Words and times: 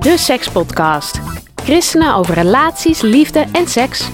De 0.00 0.18
Sekspodcast. 0.18 1.20
Christenen 1.54 2.14
over 2.14 2.34
relaties, 2.34 3.00
liefde 3.00 3.46
en 3.52 3.68
seks. 3.68 4.08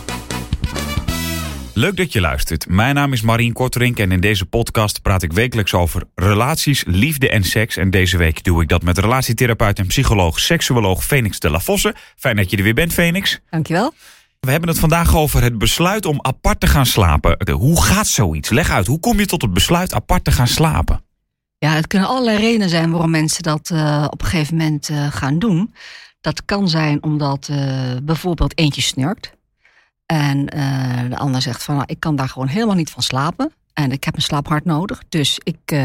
Leuk 1.74 1.96
dat 1.96 2.12
je 2.12 2.20
luistert. 2.20 2.68
Mijn 2.68 2.94
naam 2.94 3.12
is 3.12 3.22
Marien 3.22 3.52
Korterink 3.52 3.98
en 3.98 4.12
in 4.12 4.20
deze 4.20 4.46
podcast 4.46 5.02
praat 5.02 5.22
ik 5.22 5.32
wekelijks 5.32 5.74
over 5.74 6.02
relaties, 6.14 6.84
liefde 6.86 7.30
en 7.30 7.44
seks. 7.44 7.76
En 7.76 7.90
deze 7.90 8.16
week 8.16 8.44
doe 8.44 8.62
ik 8.62 8.68
dat 8.68 8.82
met 8.82 8.98
relatietherapeut 8.98 9.78
en 9.78 9.86
psycholoog, 9.86 10.40
seksuoloog 10.40 11.04
Phoenix 11.04 11.38
de 11.38 11.50
la 11.50 11.60
Vosse. 11.60 11.94
Fijn 12.16 12.36
dat 12.36 12.50
je 12.50 12.56
er 12.56 12.62
weer 12.62 12.74
bent, 12.74 12.92
Phoenix. 12.92 13.40
Dankjewel. 13.50 13.94
We 14.40 14.50
hebben 14.50 14.68
het 14.68 14.78
vandaag 14.78 15.16
over 15.16 15.42
het 15.42 15.58
besluit 15.58 16.06
om 16.06 16.18
apart 16.22 16.60
te 16.60 16.66
gaan 16.66 16.86
slapen. 16.86 17.50
Hoe 17.52 17.82
gaat 17.82 18.06
zoiets? 18.06 18.50
Leg 18.50 18.70
uit, 18.70 18.86
hoe 18.86 19.00
kom 19.00 19.18
je 19.18 19.26
tot 19.26 19.42
het 19.42 19.52
besluit 19.52 19.94
apart 19.94 20.24
te 20.24 20.32
gaan 20.32 20.48
slapen? 20.48 21.05
Ja, 21.66 21.72
het 21.72 21.86
kunnen 21.86 22.08
allerlei 22.08 22.38
redenen 22.38 22.68
zijn 22.68 22.90
waarom 22.90 23.10
mensen 23.10 23.42
dat 23.42 23.70
uh, 23.72 24.06
op 24.10 24.20
een 24.22 24.28
gegeven 24.28 24.56
moment 24.56 24.88
uh, 24.88 25.06
gaan 25.12 25.38
doen. 25.38 25.74
Dat 26.20 26.44
kan 26.44 26.68
zijn 26.68 27.02
omdat 27.02 27.48
uh, 27.50 27.56
bijvoorbeeld 28.02 28.58
eentje 28.58 28.80
snurkt. 28.82 29.32
En 30.06 30.46
de 31.08 31.16
ander 31.16 31.42
zegt 31.42 31.62
van, 31.62 31.74
nou, 31.74 31.86
ik 31.86 32.00
kan 32.00 32.16
daar 32.16 32.28
gewoon 32.28 32.48
helemaal 32.48 32.74
niet 32.74 32.90
van 32.90 33.02
slapen. 33.02 33.52
En 33.72 33.92
ik 33.92 34.04
heb 34.04 34.16
een 34.16 34.22
slaap 34.22 34.48
hard 34.48 34.64
nodig. 34.64 35.02
Dus 35.08 35.40
ik, 35.42 35.76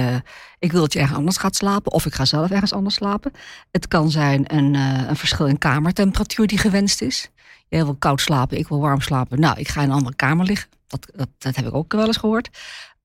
ik 0.59 0.71
wil 0.71 0.81
dat 0.81 0.93
je 0.93 0.99
ergens 0.99 1.17
anders 1.17 1.37
gaat 1.37 1.55
slapen. 1.55 1.91
Of 1.91 2.05
ik 2.05 2.13
ga 2.13 2.25
zelf 2.25 2.49
ergens 2.49 2.73
anders 2.73 2.95
slapen. 2.95 3.31
Het 3.71 3.87
kan 3.87 4.11
zijn 4.11 4.55
een, 4.55 4.73
een 5.09 5.15
verschil 5.15 5.45
in 5.45 5.57
kamertemperatuur 5.57 6.47
die 6.47 6.57
gewenst 6.57 7.01
is. 7.01 7.29
Jij 7.67 7.83
wil 7.83 7.95
koud 7.95 8.21
slapen, 8.21 8.57
ik 8.57 8.67
wil 8.67 8.79
warm 8.79 9.01
slapen. 9.01 9.39
Nou, 9.39 9.59
ik 9.59 9.67
ga 9.67 9.81
in 9.81 9.89
een 9.89 9.95
andere 9.95 10.15
kamer 10.15 10.45
liggen. 10.45 10.69
Dat, 10.87 11.07
dat, 11.15 11.27
dat 11.37 11.55
heb 11.55 11.65
ik 11.65 11.73
ook 11.73 11.93
wel 11.93 12.07
eens 12.07 12.17
gehoord. 12.17 12.49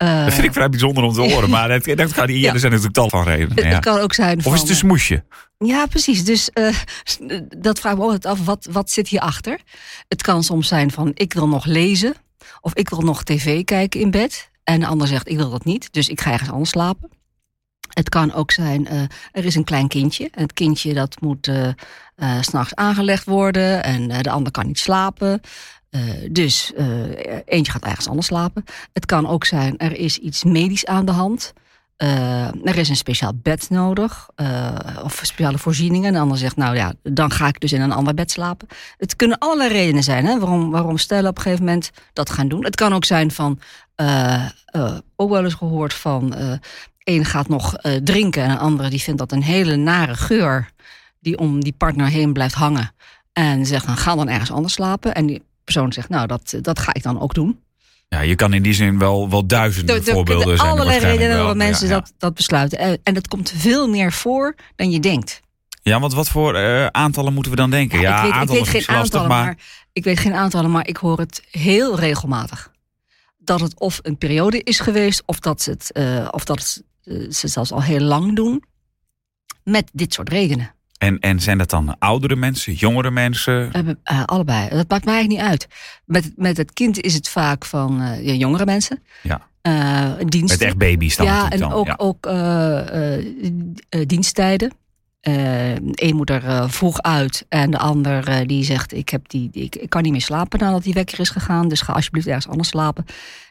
Uh, 0.02 0.24
dat 0.24 0.32
vind 0.32 0.46
ik 0.46 0.52
vrij 0.52 0.68
bijzonder 0.68 1.04
om 1.04 1.12
te 1.12 1.20
horen, 1.30 1.50
maar 1.50 1.68
dat, 1.68 1.84
dat 1.84 2.26
niet. 2.26 2.40
Ja. 2.40 2.52
Er 2.52 2.58
zijn 2.58 2.72
natuurlijk 2.72 2.92
tal 2.92 3.10
van 3.10 3.24
redenen. 3.24 3.56
Het, 3.56 3.64
ja. 3.64 3.70
het 3.70 3.84
kan 3.84 3.98
ook 3.98 4.14
zijn. 4.14 4.38
Of 4.38 4.42
van, 4.42 4.54
is 4.54 4.60
het 4.60 4.68
een 4.68 4.76
smoesje? 4.76 5.24
Ja, 5.58 5.86
precies. 5.86 6.24
Dus 6.24 6.50
uh, 6.54 6.74
dat 7.58 7.80
vraag 7.80 7.92
ik 7.92 7.98
me 7.98 8.04
altijd 8.04 8.26
af. 8.26 8.44
Wat, 8.44 8.68
wat 8.70 8.90
zit 8.90 9.08
hierachter? 9.08 9.60
Het 10.08 10.22
kan 10.22 10.42
soms 10.42 10.68
zijn 10.68 10.90
van 10.90 11.10
ik 11.14 11.32
wil 11.32 11.48
nog 11.48 11.64
lezen. 11.64 12.14
Of 12.60 12.74
ik 12.74 12.88
wil 12.88 13.00
nog 13.00 13.22
tv 13.22 13.64
kijken 13.64 14.00
in 14.00 14.10
bed. 14.10 14.50
En 14.64 14.80
de 14.80 14.86
ander 14.86 15.08
zegt 15.08 15.28
ik 15.28 15.36
wil 15.36 15.50
dat 15.50 15.64
niet. 15.64 15.92
Dus 15.92 16.08
ik 16.08 16.20
ga 16.20 16.32
ergens 16.32 16.50
anders 16.50 16.70
slapen. 16.70 17.10
Het 17.88 18.08
kan 18.08 18.32
ook 18.32 18.50
zijn, 18.50 18.86
uh, 18.92 19.02
er 19.32 19.44
is 19.44 19.54
een 19.54 19.64
klein 19.64 19.88
kindje. 19.88 20.28
En 20.32 20.42
het 20.42 20.52
kindje 20.52 20.94
dat 20.94 21.20
moet 21.20 21.46
uh, 21.46 21.68
uh, 22.16 22.40
s'nachts 22.40 22.74
aangelegd 22.74 23.24
worden. 23.24 23.82
En 23.84 24.08
de 24.22 24.30
ander 24.30 24.52
kan 24.52 24.66
niet 24.66 24.78
slapen. 24.78 25.40
Uh, 25.96 26.28
dus 26.30 26.72
uh, 26.78 26.86
eentje 27.44 27.72
gaat 27.72 27.84
ergens 27.84 28.08
anders 28.08 28.26
slapen. 28.26 28.64
Het 28.92 29.06
kan 29.06 29.26
ook 29.26 29.44
zijn, 29.44 29.78
er 29.78 29.96
is 29.96 30.18
iets 30.18 30.44
medisch 30.44 30.86
aan 30.86 31.06
de 31.06 31.12
hand. 31.12 31.52
Uh, 32.02 32.66
er 32.66 32.76
is 32.76 32.88
een 32.88 32.96
speciaal 32.96 33.32
bed 33.34 33.70
nodig. 33.70 34.28
of 35.02 35.20
speciale 35.22 35.58
voorzieningen. 35.58 36.06
En 36.06 36.12
de 36.12 36.18
ander 36.18 36.38
zegt, 36.38 36.56
nou 36.56 36.76
ja, 36.76 36.92
dan 37.02 37.30
ga 37.30 37.48
ik 37.48 37.60
dus 37.60 37.72
in 37.72 37.80
een 37.80 37.92
ander 37.92 38.14
bed 38.14 38.30
slapen. 38.30 38.68
Het 38.96 39.16
kunnen 39.16 39.38
allerlei 39.38 39.70
redenen 39.70 40.02
zijn 40.02 40.26
hè, 40.26 40.38
waarom, 40.38 40.70
waarom 40.70 40.98
stellen 40.98 41.30
op 41.30 41.36
een 41.36 41.42
gegeven 41.42 41.64
moment 41.64 41.90
dat 42.12 42.30
gaan 42.30 42.48
doen. 42.48 42.64
Het 42.64 42.74
kan 42.74 42.94
ook 42.94 43.04
zijn 43.04 43.30
van, 43.30 43.58
ook 45.16 45.30
wel 45.30 45.44
eens 45.44 45.54
gehoord 45.54 45.94
van... 45.94 46.34
een 47.04 47.24
gaat 47.24 47.48
nog 47.48 47.74
drinken 48.04 48.42
en 48.42 48.50
een 48.50 48.58
andere 48.58 48.88
die 48.88 49.02
vindt 49.02 49.18
dat 49.18 49.32
een 49.32 49.42
hele 49.42 49.76
nare 49.76 50.14
geur... 50.14 50.70
die 51.20 51.38
om 51.38 51.64
die 51.64 51.74
partner 51.76 52.06
heen 52.06 52.32
blijft 52.32 52.54
hangen. 52.54 52.90
En 53.32 53.66
zegt, 53.66 53.86
dan 53.86 53.96
ga 53.96 54.14
dan 54.14 54.28
ergens 54.28 54.52
anders 54.52 54.74
slapen. 54.74 55.14
En 55.14 55.26
die 55.26 55.42
persoon 55.66 55.92
zegt, 55.92 56.08
nou, 56.08 56.26
dat, 56.26 56.54
dat 56.60 56.78
ga 56.78 56.94
ik 56.94 57.02
dan 57.02 57.20
ook 57.20 57.34
doen. 57.34 57.60
Ja, 58.08 58.20
je 58.20 58.34
kan 58.34 58.52
in 58.52 58.62
die 58.62 58.74
zin 58.74 58.98
wel, 58.98 59.30
wel 59.30 59.46
duizenden 59.46 59.94
de, 59.94 60.04
de, 60.04 60.12
voorbeelden 60.12 60.48
de, 60.48 60.56
zijn. 60.56 60.68
Allerlei 60.68 60.98
redenen 60.98 61.36
waarom 61.36 61.56
mensen 61.56 61.88
ja, 61.88 61.94
ja. 61.94 62.00
Dat, 62.00 62.12
dat 62.18 62.34
besluiten. 62.34 62.78
En, 62.78 62.98
en 63.02 63.14
dat 63.14 63.28
komt 63.28 63.52
veel 63.56 63.88
meer 63.88 64.12
voor 64.12 64.54
dan 64.76 64.90
je 64.90 65.00
denkt. 65.00 65.40
Ja, 65.82 66.00
want 66.00 66.12
wat 66.12 66.28
voor 66.28 66.56
uh, 66.56 66.86
aantallen 66.86 67.32
moeten 67.32 67.52
we 67.52 67.58
dan 67.58 67.70
denken? 67.70 68.00
Ja, 68.00 68.16
ik 68.16 68.22
weet, 68.22 68.32
aantallen 68.32 68.62
ik 68.62 68.70
weet 68.70 68.84
geen 68.84 68.96
lastig, 68.96 69.20
aantallen, 69.20 69.28
maar... 69.28 69.44
maar... 69.44 69.58
ik 69.92 70.04
weet 70.04 70.18
geen 70.18 70.34
aantallen, 70.34 70.70
maar 70.70 70.86
ik 70.86 70.96
hoor 70.96 71.18
het 71.18 71.42
heel 71.50 71.98
regelmatig. 71.98 72.70
Dat 73.38 73.60
het 73.60 73.80
of 73.80 73.98
een 74.02 74.18
periode 74.18 74.62
is 74.62 74.80
geweest, 74.80 75.22
of 75.26 75.40
dat 75.40 75.62
ze 75.62 75.70
het, 75.70 75.90
uh, 75.92 76.28
of 76.30 76.44
dat 76.44 76.62
ze 76.62 76.82
het 77.40 77.50
zelfs 77.50 77.72
al 77.72 77.82
heel 77.82 78.00
lang 78.00 78.36
doen. 78.36 78.64
Met 79.62 79.90
dit 79.92 80.14
soort 80.14 80.28
redenen. 80.28 80.74
En, 80.98 81.18
en 81.18 81.40
zijn 81.40 81.58
dat 81.58 81.70
dan 81.70 81.98
oudere 81.98 82.36
mensen, 82.36 82.72
jongere 82.72 83.10
mensen? 83.10 83.70
Uh, 83.72 83.88
uh, 84.12 84.24
allebei. 84.24 84.68
Dat 84.68 84.88
maakt 84.88 85.04
mij 85.04 85.14
eigenlijk 85.14 85.28
niet 85.28 85.50
uit. 85.50 85.66
Met, 86.04 86.32
met 86.36 86.56
het 86.56 86.72
kind 86.72 87.00
is 87.00 87.14
het 87.14 87.28
vaak 87.28 87.64
van 87.64 88.02
uh, 88.02 88.26
ja, 88.26 88.32
jongere 88.32 88.64
mensen. 88.64 89.02
Ja. 89.22 89.48
diensten. 90.18 90.58
Met 90.58 90.66
echt 90.68 90.78
baby's 90.78 91.16
dan 91.16 91.26
Ja, 91.26 91.50
en 91.50 91.58
dan. 91.58 91.72
ook, 91.72 91.86
ja. 91.86 91.94
ook 91.96 92.28
diensttijden. 94.08 94.72
Eén 95.20 96.16
moet 96.16 96.30
er 96.30 96.70
vroeg 96.70 97.02
uit 97.02 97.46
en 97.48 97.70
de 97.70 97.78
ander 97.78 98.46
die 98.46 98.64
zegt: 98.64 98.92
ik, 98.92 99.08
heb 99.08 99.28
die, 99.28 99.50
die, 99.50 99.64
ik, 99.64 99.76
ik 99.76 99.90
kan 99.90 100.02
niet 100.02 100.12
meer 100.12 100.20
slapen 100.20 100.58
nadat 100.58 100.82
die 100.82 100.94
wekker 100.94 101.20
is 101.20 101.30
gegaan, 101.30 101.68
dus 101.68 101.80
ga 101.80 101.92
alsjeblieft 101.92 102.26
ergens 102.26 102.48
anders 102.48 102.68
slapen. 102.68 103.04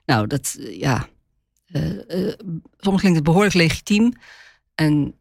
Nou, 0.05 0.27
dat 0.27 0.57
ja. 0.69 1.07
soms 2.77 2.99
klinkt 2.99 3.17
het 3.17 3.23
behoorlijk 3.23 3.55
legitiem. 3.55 4.13
En 4.75 5.15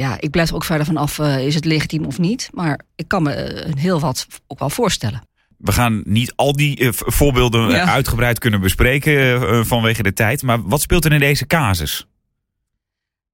ja, 0.00 0.16
ik 0.20 0.30
blijf 0.30 0.48
er 0.48 0.54
ook 0.54 0.64
verder 0.64 0.86
van 0.86 0.96
af, 0.96 1.18
uh, 1.18 1.46
is 1.46 1.54
het 1.54 1.64
legitiem 1.64 2.04
of 2.04 2.18
niet. 2.18 2.48
Maar 2.52 2.80
ik 2.96 3.08
kan 3.08 3.22
me 3.22 3.64
uh, 3.66 3.74
heel 3.74 4.00
wat 4.00 4.26
ook 4.46 4.58
wel 4.58 4.70
voorstellen. 4.70 5.22
We 5.56 5.72
gaan 5.72 6.02
niet 6.04 6.32
al 6.36 6.52
die 6.52 6.80
uh, 6.80 6.88
voorbeelden 6.92 7.70
ja. 7.70 7.84
uitgebreid 7.84 8.38
kunnen 8.38 8.60
bespreken 8.60 9.66
vanwege 9.66 10.02
de 10.02 10.12
tijd. 10.12 10.42
Maar 10.42 10.62
wat 10.62 10.80
speelt 10.80 11.04
er 11.04 11.12
in 11.12 11.18
deze 11.18 11.46
casus? 11.46 12.06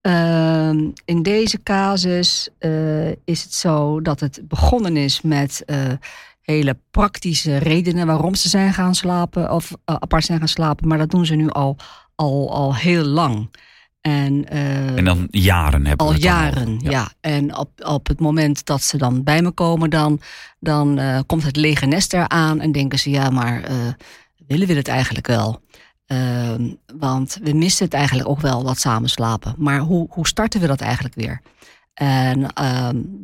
Ehm, 0.01 0.79
in 1.05 1.23
deze 1.23 1.63
casus 1.63 2.49
is 3.25 3.43
het 3.43 3.55
zo 3.55 4.01
dat 4.01 4.21
het 4.21 4.41
begonnen 4.43 4.97
is 4.97 5.21
met 5.21 5.65
hele 6.41 6.77
praktische 6.91 7.57
redenen 7.57 8.07
waarom 8.07 8.35
ze 8.35 8.49
zijn 8.49 8.73
gaan 8.73 8.95
slapen 8.95 9.53
of 9.53 9.71
apart 9.85 10.25
zijn 10.25 10.39
gaan 10.39 10.49
slapen. 10.49 10.89
Maar 10.89 10.99
dat 10.99 11.11
doen 11.11 11.27
ze 11.27 11.35
nu 11.35 11.49
al, 11.51 11.77
al, 12.15 12.53
al 12.53 12.75
heel 12.75 13.05
lang. 13.05 13.49
En, 14.07 14.47
uh, 14.53 14.97
en 14.97 15.05
dan 15.05 15.29
jaren 15.31 15.87
hebben 15.87 16.07
al 16.07 16.13
we 16.13 16.19
het 16.19 16.25
jaren, 16.25 16.67
al. 16.67 16.77
ja. 16.79 16.91
ja. 16.91 17.13
En 17.21 17.57
op, 17.57 17.71
op 17.85 18.07
het 18.07 18.21
moment 18.21 18.65
dat 18.65 18.83
ze 18.83 18.97
dan 18.97 19.23
bij 19.23 19.43
me 19.43 19.51
komen, 19.51 19.91
dan, 19.91 20.21
dan 20.61 20.99
uh, 20.99 21.19
komt 21.27 21.45
het 21.45 21.57
lege 21.57 21.87
nest 21.87 22.13
eraan 22.13 22.61
en 22.61 22.73
denken 22.73 22.99
ze, 22.99 23.11
ja, 23.11 23.31
maar 23.31 23.71
uh, 23.71 23.77
willen 24.47 24.67
we 24.67 24.75
het 24.75 24.89
eigenlijk 24.89 25.27
wel? 25.27 25.63
want 26.99 27.39
we 27.43 27.53
missen 27.53 27.85
het 27.85 27.95
eigenlijk 27.95 28.29
ook 28.29 28.41
wel, 28.41 28.65
wat 28.65 28.79
samen 28.79 29.09
slapen. 29.09 29.55
Maar 29.59 29.79
hoe, 29.79 30.07
hoe 30.11 30.27
starten 30.27 30.61
we 30.61 30.67
dat 30.67 30.81
eigenlijk 30.81 31.15
weer? 31.15 31.41
En 31.95 32.47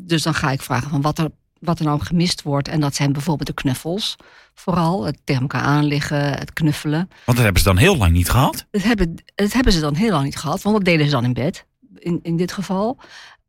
dus 0.07 0.23
dan 0.23 0.35
ga 0.35 0.51
ik 0.51 0.63
vragen 0.63 0.91
van 0.91 1.01
wat 1.01 1.19
er, 1.19 1.31
wat 1.61 1.79
er 1.79 1.85
nou 1.85 2.01
gemist 2.01 2.43
wordt. 2.43 2.69
En 2.69 2.81
dat 2.81 2.95
zijn 2.95 3.13
bijvoorbeeld 3.13 3.49
de 3.49 3.55
knuffels. 3.55 4.17
Vooral 4.55 5.05
het 5.05 5.19
tegen 5.25 5.43
elkaar 5.43 5.63
aanliggen, 5.63 6.39
het 6.39 6.53
knuffelen. 6.53 7.09
Want 7.25 7.37
dat 7.37 7.45
hebben 7.45 7.63
ze 7.63 7.69
dan 7.69 7.77
heel 7.77 7.97
lang 7.97 8.13
niet 8.13 8.31
gehad? 8.31 8.67
Dat 8.71 8.83
hebben, 8.83 9.15
dat 9.35 9.53
hebben 9.53 9.73
ze 9.73 9.81
dan 9.81 9.95
heel 9.95 10.11
lang 10.11 10.25
niet 10.25 10.37
gehad, 10.37 10.63
want 10.63 10.77
dat 10.77 10.85
deden 10.85 11.07
ze 11.07 11.13
dan 11.13 11.25
in 11.25 11.33
bed, 11.33 11.67
in, 11.99 12.21
in 12.23 12.37
dit 12.37 12.53
geval. 12.53 12.99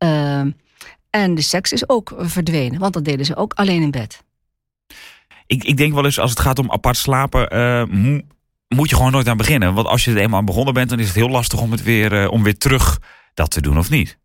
Uh, 0.03 0.39
en 1.09 1.35
de 1.35 1.41
seks 1.41 1.71
is 1.71 1.89
ook 1.89 2.13
verdwenen, 2.17 2.79
want 2.79 2.93
dat 2.93 3.05
deden 3.05 3.25
ze 3.25 3.35
ook 3.35 3.53
alleen 3.53 3.81
in 3.81 3.91
bed. 3.91 4.23
Ik, 5.47 5.63
ik 5.63 5.77
denk 5.77 5.93
wel 5.93 6.05
eens, 6.05 6.19
als 6.19 6.29
het 6.29 6.39
gaat 6.39 6.59
om 6.59 6.71
apart 6.71 6.97
slapen, 6.97 7.55
uh, 7.55 7.85
mo 7.85 8.21
moet 8.67 8.89
je 8.89 8.95
gewoon 8.95 9.11
nooit 9.11 9.27
aan 9.27 9.37
beginnen. 9.37 9.73
Want 9.73 9.87
als 9.87 10.05
je 10.05 10.11
er 10.11 10.17
eenmaal 10.17 10.39
aan 10.39 10.45
begonnen 10.45 10.73
bent, 10.73 10.89
dan 10.89 10.99
is 10.99 11.07
het 11.07 11.15
heel 11.15 11.29
lastig 11.29 11.61
om, 11.61 11.71
het 11.71 11.83
weer, 11.83 12.23
uh, 12.23 12.31
om 12.31 12.43
weer 12.43 12.57
terug 12.57 12.99
dat 13.33 13.51
te 13.51 13.61
doen, 13.61 13.77
of 13.77 13.89
niet? 13.89 14.17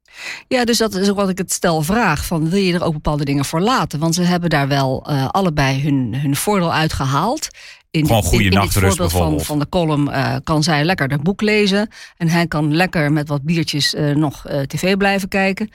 Ja, 0.49 0.65
dus 0.65 0.79
dat 0.79 0.95
is 0.95 1.11
ook 1.11 1.17
wat 1.17 1.29
ik 1.29 1.39
het 1.39 1.53
stel 1.53 1.83
vraag. 1.83 2.25
Van, 2.25 2.51
wil 2.51 2.61
je 2.61 2.75
er 2.75 2.85
ook 2.85 2.93
bepaalde 2.93 3.25
dingen 3.25 3.45
voor 3.45 3.61
laten? 3.61 3.99
Want 3.99 4.15
ze 4.15 4.23
hebben 4.23 4.51
daar 4.51 4.69
wel 4.69 5.07
uh, 5.11 5.29
allebei 5.29 5.83
hun, 5.83 6.15
hun 6.15 6.37
voordeel 6.37 6.73
uit 6.73 6.93
gehaald. 6.93 7.49
In, 7.91 8.07
Gewoon 8.07 8.23
goede 8.23 8.45
in, 8.45 8.51
in 8.51 8.59
nachtrust 8.59 8.99
dit 8.99 9.11
voorbeeld 9.11 9.37
van, 9.37 9.47
van 9.47 9.59
de 9.59 9.69
column 9.69 10.09
uh, 10.09 10.37
kan 10.45 10.63
zij 10.63 10.85
lekker 10.85 11.09
het 11.09 11.23
boek 11.23 11.41
lezen. 11.41 11.89
En 12.17 12.29
hij 12.29 12.47
kan 12.47 12.75
lekker 12.75 13.13
met 13.13 13.29
wat 13.29 13.43
biertjes 13.43 13.95
uh, 13.95 14.15
nog 14.15 14.45
tv 14.67 14.97
blijven 14.97 15.29
kijken. 15.29 15.71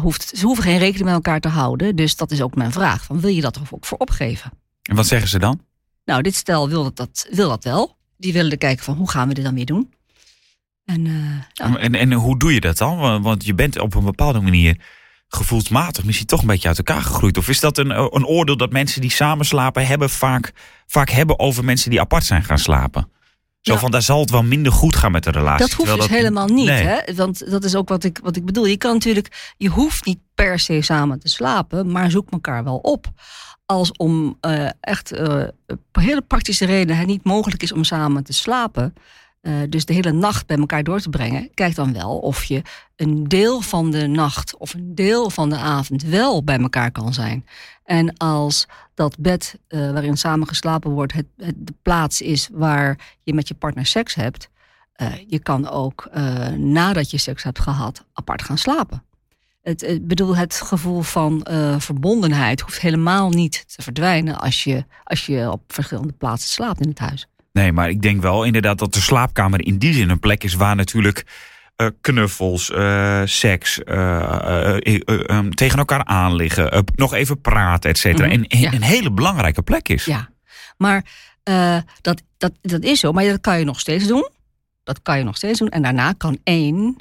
hoeft, 0.00 0.32
ze 0.36 0.46
hoeven 0.46 0.64
geen 0.64 0.78
rekening 0.78 1.04
met 1.04 1.14
elkaar 1.14 1.40
te 1.40 1.48
houden. 1.48 1.96
Dus 1.96 2.16
dat 2.16 2.30
is 2.30 2.42
ook 2.42 2.54
mijn 2.54 2.72
vraag. 2.72 3.04
Van, 3.04 3.20
wil 3.20 3.30
je 3.30 3.40
dat 3.40 3.56
er 3.56 3.62
ook 3.70 3.84
voor 3.84 3.98
opgeven? 3.98 4.50
En 4.82 4.96
wat 4.96 5.06
zeggen 5.06 5.28
ze 5.28 5.38
dan? 5.38 5.60
Nou, 6.04 6.22
dit 6.22 6.34
stel 6.34 6.68
wil 6.68 6.82
dat, 6.82 6.96
dat, 6.96 7.26
wil 7.30 7.48
dat 7.48 7.64
wel. 7.64 7.96
Die 8.16 8.32
willen 8.32 8.58
kijken 8.58 8.84
van 8.84 8.96
hoe 8.96 9.10
gaan 9.10 9.28
we 9.28 9.34
dit 9.34 9.44
dan 9.44 9.54
weer 9.54 9.66
doen. 9.66 9.92
En, 10.92 11.06
uh, 11.06 11.40
ja. 11.52 11.76
en, 11.76 11.94
en 11.94 12.12
hoe 12.12 12.38
doe 12.38 12.54
je 12.54 12.60
dat 12.60 12.78
dan? 12.78 13.22
Want, 13.22 13.44
je 13.44 13.54
bent 13.54 13.78
op 13.78 13.94
een 13.94 14.04
bepaalde 14.04 14.40
manier 14.40 14.80
gevoelsmatig 15.28 16.04
misschien 16.04 16.26
toch 16.26 16.40
een 16.40 16.46
beetje 16.46 16.68
uit 16.68 16.78
elkaar 16.78 17.02
gegroeid. 17.02 17.38
Of 17.38 17.48
is 17.48 17.60
dat 17.60 17.78
een, 17.78 17.90
een 17.90 18.26
oordeel 18.26 18.56
dat 18.56 18.72
mensen 18.72 19.00
die 19.00 19.10
samen 19.10 19.44
slapen 19.44 19.86
hebben 19.86 20.10
vaak, 20.10 20.52
vaak 20.86 21.10
hebben 21.10 21.38
over 21.38 21.64
mensen 21.64 21.90
die 21.90 22.00
apart 22.00 22.24
zijn 22.24 22.44
gaan 22.44 22.58
slapen? 22.58 23.10
Zo 23.60 23.76
van, 23.76 23.90
daar 23.90 24.02
zal 24.02 24.20
het 24.20 24.30
wel 24.30 24.42
minder 24.42 24.72
goed 24.72 24.96
gaan 24.96 25.12
met 25.12 25.24
de 25.24 25.30
relatie. 25.30 25.66
Dat 25.66 25.76
hoeft 25.76 25.94
dus 25.94 26.08
helemaal 26.08 26.48
niet, 26.48 26.68
hè? 26.68 27.14
Want 27.14 27.50
dat 27.50 27.64
is 27.64 27.74
ook 27.74 27.88
wat 27.88 28.04
ik, 28.04 28.20
wat 28.22 28.36
ik 28.36 28.44
bedoel. 28.44 28.66
Je 28.66 28.76
kan 28.76 28.92
natuurlijk, 28.92 29.54
je 29.56 29.68
hoeft 29.68 30.04
niet 30.04 30.18
per 30.34 30.58
se 30.58 30.82
samen 30.82 31.18
te 31.18 31.28
slapen, 31.28 31.92
maar 31.92 32.10
zoek 32.10 32.30
elkaar 32.30 32.64
wel 32.64 32.76
op. 32.76 33.06
Als 33.66 33.92
om 33.92 34.38
uh, 34.40 34.68
echt 34.80 35.12
uh, 35.12 35.44
hele 35.92 36.20
praktische 36.20 36.64
redenen 36.64 36.96
het 36.96 37.06
niet 37.06 37.24
mogelijk 37.24 37.62
is 37.62 37.72
om 37.72 37.84
samen 37.84 38.24
te 38.24 38.32
slapen, 38.32 38.94
uh, 39.42 39.54
dus 39.68 39.84
de 39.84 39.92
hele 39.92 40.12
nacht 40.12 40.46
bij 40.46 40.56
elkaar 40.56 40.82
door 40.82 41.00
te 41.00 41.08
brengen, 41.08 41.50
kijk 41.54 41.74
dan 41.74 41.92
wel 41.92 42.18
of 42.18 42.44
je 42.44 42.62
een 42.96 43.28
deel 43.28 43.60
van 43.60 43.90
de 43.90 44.06
nacht 44.06 44.56
of 44.56 44.74
een 44.74 44.94
deel 44.94 45.30
van 45.30 45.50
de 45.50 45.56
avond 45.56 46.02
wel 46.02 46.44
bij 46.44 46.58
elkaar 46.58 46.90
kan 46.90 47.14
zijn. 47.14 47.46
En 47.84 48.16
als 48.16 48.66
dat 48.94 49.18
bed 49.18 49.58
uh, 49.68 49.90
waarin 49.90 50.16
samen 50.16 50.48
geslapen 50.48 50.90
wordt, 50.90 51.12
het, 51.12 51.26
het, 51.36 51.54
de 51.56 51.74
plaats 51.82 52.20
is 52.20 52.48
waar 52.52 53.16
je 53.22 53.34
met 53.34 53.48
je 53.48 53.54
partner 53.54 53.86
seks 53.86 54.14
hebt, 54.14 54.48
uh, 54.96 55.12
je 55.26 55.38
kan 55.38 55.68
ook 55.68 56.10
nadat 56.56 57.10
je 57.10 57.18
seks 57.18 57.42
hebt 57.42 57.58
gehad 57.58 58.04
apart 58.12 58.42
gaan 58.42 58.58
slapen. 58.58 59.02
Het, 59.62 59.82
ik 59.82 60.06
bedoel, 60.06 60.36
het 60.36 60.54
gevoel 60.54 61.02
van 61.02 61.46
verbondenheid 61.78 62.60
hoeft 62.60 62.80
helemaal 62.80 63.30
niet 63.30 63.64
te 63.76 63.82
verdwijnen 63.82 64.38
als 64.38 64.64
je, 64.64 64.84
als 65.04 65.26
je 65.26 65.50
op 65.50 65.62
verschillende 65.66 66.12
plaatsen 66.12 66.50
slaapt 66.50 66.80
in 66.80 66.88
het 66.88 66.98
huis. 66.98 67.26
Nee, 67.52 67.72
maar 67.72 67.88
ik 67.88 68.02
denk 68.02 68.22
wel 68.22 68.44
inderdaad 68.44 68.78
dat 68.78 68.94
de 68.94 69.00
slaapkamer 69.00 69.66
in 69.66 69.78
die 69.78 69.94
zin 69.94 70.10
een 70.10 70.18
plek 70.18 70.44
is 70.44 70.54
waar 70.54 70.76
natuurlijk 70.76 71.24
uh, 71.76 71.88
knuffels, 72.00 72.70
uh, 72.70 73.22
seks, 73.24 73.80
uh, 73.84 74.76
um, 75.06 75.54
tegen 75.54 75.78
elkaar 75.78 76.04
aan 76.04 76.34
liggen, 76.34 76.84
nog 76.94 77.14
even 77.14 77.40
praten, 77.40 77.90
et 77.90 77.98
cetera. 77.98 78.26
Mm 78.26 78.32
-hmm. 78.32 78.44
En 78.44 78.58
ja. 78.58 78.72
een 78.72 78.82
hele 78.82 79.10
belangrijke 79.10 79.62
plek 79.62 79.88
is. 79.88 80.04
Ja, 80.04 80.28
maar 80.76 81.04
dat, 82.00 82.22
dat, 82.38 82.52
dat 82.60 82.82
is 82.82 83.00
zo, 83.00 83.12
maar 83.12 83.24
dat 83.24 83.40
kan 83.40 83.58
je 83.58 83.64
nog 83.64 83.80
steeds 83.80 84.06
doen. 84.06 84.28
Dat 84.82 85.02
kan 85.02 85.18
je 85.18 85.24
nog 85.24 85.36
steeds 85.36 85.58
doen. 85.58 85.68
En 85.68 85.82
daarna 85.82 86.12
kan 86.12 86.38
één 86.44 86.96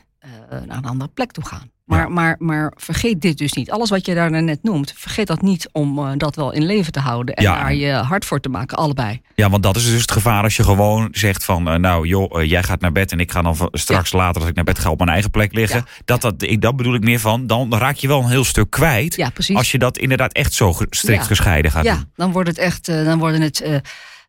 naar 0.65 0.77
een 0.77 0.85
andere 0.85 1.09
plek 1.13 1.31
toe 1.31 1.45
gaan. 1.45 1.71
Maar, 1.91 2.07
ja. 2.07 2.13
maar, 2.13 2.35
maar 2.39 2.71
vergeet 2.75 3.21
dit 3.21 3.37
dus 3.37 3.53
niet. 3.53 3.71
Alles 3.71 3.89
wat 3.89 4.05
je 4.05 4.13
daar 4.13 4.43
net 4.43 4.63
noemt, 4.63 4.93
vergeet 4.95 5.27
dat 5.27 5.41
niet 5.41 5.69
om 5.71 5.99
uh, 5.99 6.11
dat 6.17 6.35
wel 6.35 6.51
in 6.51 6.65
leven 6.65 6.91
te 6.91 6.99
houden. 6.99 7.35
En 7.35 7.43
ja. 7.43 7.55
daar 7.55 7.73
je 7.73 7.91
hard 7.91 8.25
voor 8.25 8.39
te 8.39 8.49
maken, 8.49 8.77
allebei. 8.77 9.21
Ja, 9.35 9.49
want 9.49 9.63
dat 9.63 9.75
is 9.75 9.85
dus 9.85 10.01
het 10.01 10.11
gevaar 10.11 10.43
als 10.43 10.55
je 10.55 10.63
gewoon 10.63 11.07
zegt 11.11 11.43
van... 11.43 11.73
Uh, 11.73 11.75
nou 11.75 12.07
joh, 12.07 12.41
uh, 12.41 12.49
jij 12.49 12.63
gaat 12.63 12.81
naar 12.81 12.91
bed 12.91 13.11
en 13.11 13.19
ik 13.19 13.31
ga 13.31 13.41
dan 13.41 13.69
straks 13.71 14.11
ja. 14.11 14.17
later 14.17 14.41
als 14.41 14.49
ik 14.49 14.55
naar 14.55 14.63
bed 14.63 14.79
ga 14.79 14.89
op 14.89 14.97
mijn 14.97 15.09
eigen 15.09 15.31
plek 15.31 15.53
liggen. 15.53 15.85
Dat, 16.05 16.21
dat, 16.21 16.41
ik, 16.41 16.61
dat 16.61 16.75
bedoel 16.75 16.93
ik 16.93 17.03
meer 17.03 17.19
van, 17.19 17.47
dan 17.47 17.75
raak 17.75 17.95
je 17.95 18.07
wel 18.07 18.21
een 18.21 18.29
heel 18.29 18.43
stuk 18.43 18.69
kwijt. 18.69 19.15
Ja, 19.15 19.29
precies. 19.29 19.55
Als 19.55 19.71
je 19.71 19.77
dat 19.77 19.97
inderdaad 19.97 20.33
echt 20.33 20.53
zo 20.53 20.75
strikt 20.89 21.27
gescheiden 21.27 21.71
gaat 21.71 21.83
ja, 21.83 22.03
dan 22.15 22.31
wordt 22.31 22.49
het 22.49 22.57
echt, 22.57 22.85
dan 22.85 23.19
worden 23.19 23.41
het... 23.41 23.81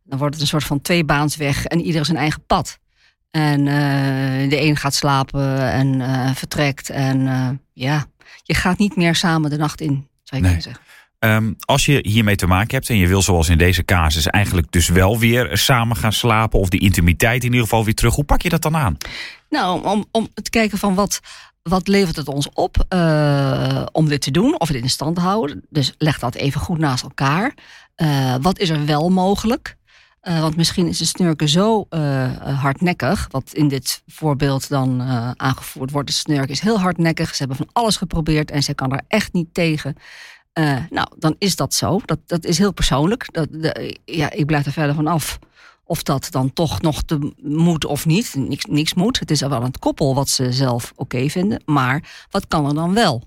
dan 0.04 0.18
wordt 0.18 0.34
het 0.34 0.42
een 0.42 0.48
soort 0.48 0.64
van 0.64 0.80
tweebaansweg 0.80 1.64
en 1.64 1.80
ieder 1.80 2.04
zijn 2.04 2.18
eigen 2.18 2.46
pad. 2.46 2.78
En 3.32 3.60
uh, 3.66 4.50
de 4.50 4.60
een 4.60 4.76
gaat 4.76 4.94
slapen 4.94 5.70
en 5.70 6.00
uh, 6.00 6.34
vertrekt. 6.34 6.90
En 6.90 7.20
uh, 7.20 7.48
ja, 7.72 8.04
je 8.42 8.54
gaat 8.54 8.78
niet 8.78 8.96
meer 8.96 9.14
samen 9.14 9.50
de 9.50 9.56
nacht 9.56 9.80
in, 9.80 10.08
zou 10.22 10.42
je 10.42 10.48
nee. 10.48 10.60
zeggen. 10.60 10.82
Um, 11.18 11.56
als 11.60 11.86
je 11.86 11.98
hiermee 12.02 12.36
te 12.36 12.46
maken 12.46 12.74
hebt 12.74 12.88
en 12.88 12.96
je 12.96 13.06
wil 13.06 13.22
zoals 13.22 13.48
in 13.48 13.58
deze 13.58 13.84
casus 13.84 14.26
eigenlijk 14.26 14.72
dus 14.72 14.88
wel 14.88 15.18
weer 15.18 15.58
samen 15.58 15.96
gaan 15.96 16.12
slapen 16.12 16.58
of 16.58 16.68
die 16.68 16.80
intimiteit 16.80 17.44
in 17.44 17.50
ieder 17.50 17.62
geval 17.62 17.84
weer 17.84 17.94
terug, 17.94 18.14
hoe 18.14 18.24
pak 18.24 18.42
je 18.42 18.48
dat 18.48 18.62
dan 18.62 18.76
aan? 18.76 18.96
Nou, 19.50 19.84
om, 19.84 20.04
om 20.10 20.28
te 20.34 20.50
kijken 20.50 20.78
van 20.78 20.94
wat, 20.94 21.20
wat 21.62 21.88
levert 21.88 22.16
het 22.16 22.28
ons 22.28 22.48
op 22.52 22.84
uh, 22.88 23.82
om 23.92 24.08
dit 24.08 24.20
te 24.20 24.30
doen 24.30 24.60
of 24.60 24.68
dit 24.68 24.82
in 24.82 24.90
stand 24.90 25.16
te 25.16 25.22
houden. 25.22 25.64
Dus 25.70 25.94
leg 25.98 26.18
dat 26.18 26.34
even 26.34 26.60
goed 26.60 26.78
naast 26.78 27.02
elkaar. 27.02 27.54
Uh, 27.96 28.34
wat 28.40 28.58
is 28.58 28.68
er 28.68 28.86
wel 28.86 29.10
mogelijk? 29.10 29.76
Uh, 30.28 30.40
want 30.40 30.56
misschien 30.56 30.86
is 30.86 30.98
de 30.98 31.04
snurken 31.04 31.48
zo 31.48 31.86
uh, 31.90 32.60
hardnekkig, 32.60 33.28
wat 33.30 33.50
in 33.52 33.68
dit 33.68 34.02
voorbeeld 34.06 34.68
dan 34.68 35.02
aangevoerd 35.36 35.90
wordt. 35.90 36.08
De 36.08 36.14
snurk 36.14 36.50
is 36.50 36.60
heel 36.60 36.80
hardnekkig, 36.80 37.28
ze 37.28 37.38
hebben 37.38 37.56
van 37.56 37.68
alles 37.72 37.96
geprobeerd 37.96 38.50
en 38.50 38.62
ze 38.62 38.74
kan 38.74 38.88
daar 38.88 39.02
echt 39.08 39.32
niet 39.32 39.54
tegen. 39.54 39.96
nou, 40.90 41.08
dan 41.18 41.34
is 41.38 41.56
dat 41.56 41.74
zo. 41.74 42.00
Dat, 42.04 42.18
dat 42.26 42.44
is 42.44 42.58
heel 42.58 42.72
persoonlijk. 42.72 43.28
Dat, 43.32 43.48
ja, 44.04 44.30
ik 44.30 44.46
blijf 44.46 44.66
er 44.66 44.72
verder 44.72 44.94
van 44.94 45.06
af 45.06 45.38
of 45.84 46.02
dat 46.02 46.28
dan 46.30 46.52
toch 46.52 46.80
nog 46.80 47.02
te 47.02 47.32
moet 47.42 47.84
of 47.84 48.06
niet. 48.06 48.34
Niks, 48.34 48.64
niks 48.64 48.94
moet. 48.94 49.18
Het 49.18 49.30
is 49.30 49.40
wel 49.40 49.62
een 49.62 49.78
koppel 49.78 50.14
wat 50.14 50.28
ze 50.28 50.52
zelf 50.52 50.92
oké 50.96 51.28
vinden. 51.28 51.62
Maar 51.64 52.26
wat 52.30 52.46
kan 52.48 52.66
er 52.66 52.74
dan 52.74 52.94
wel? 52.94 53.22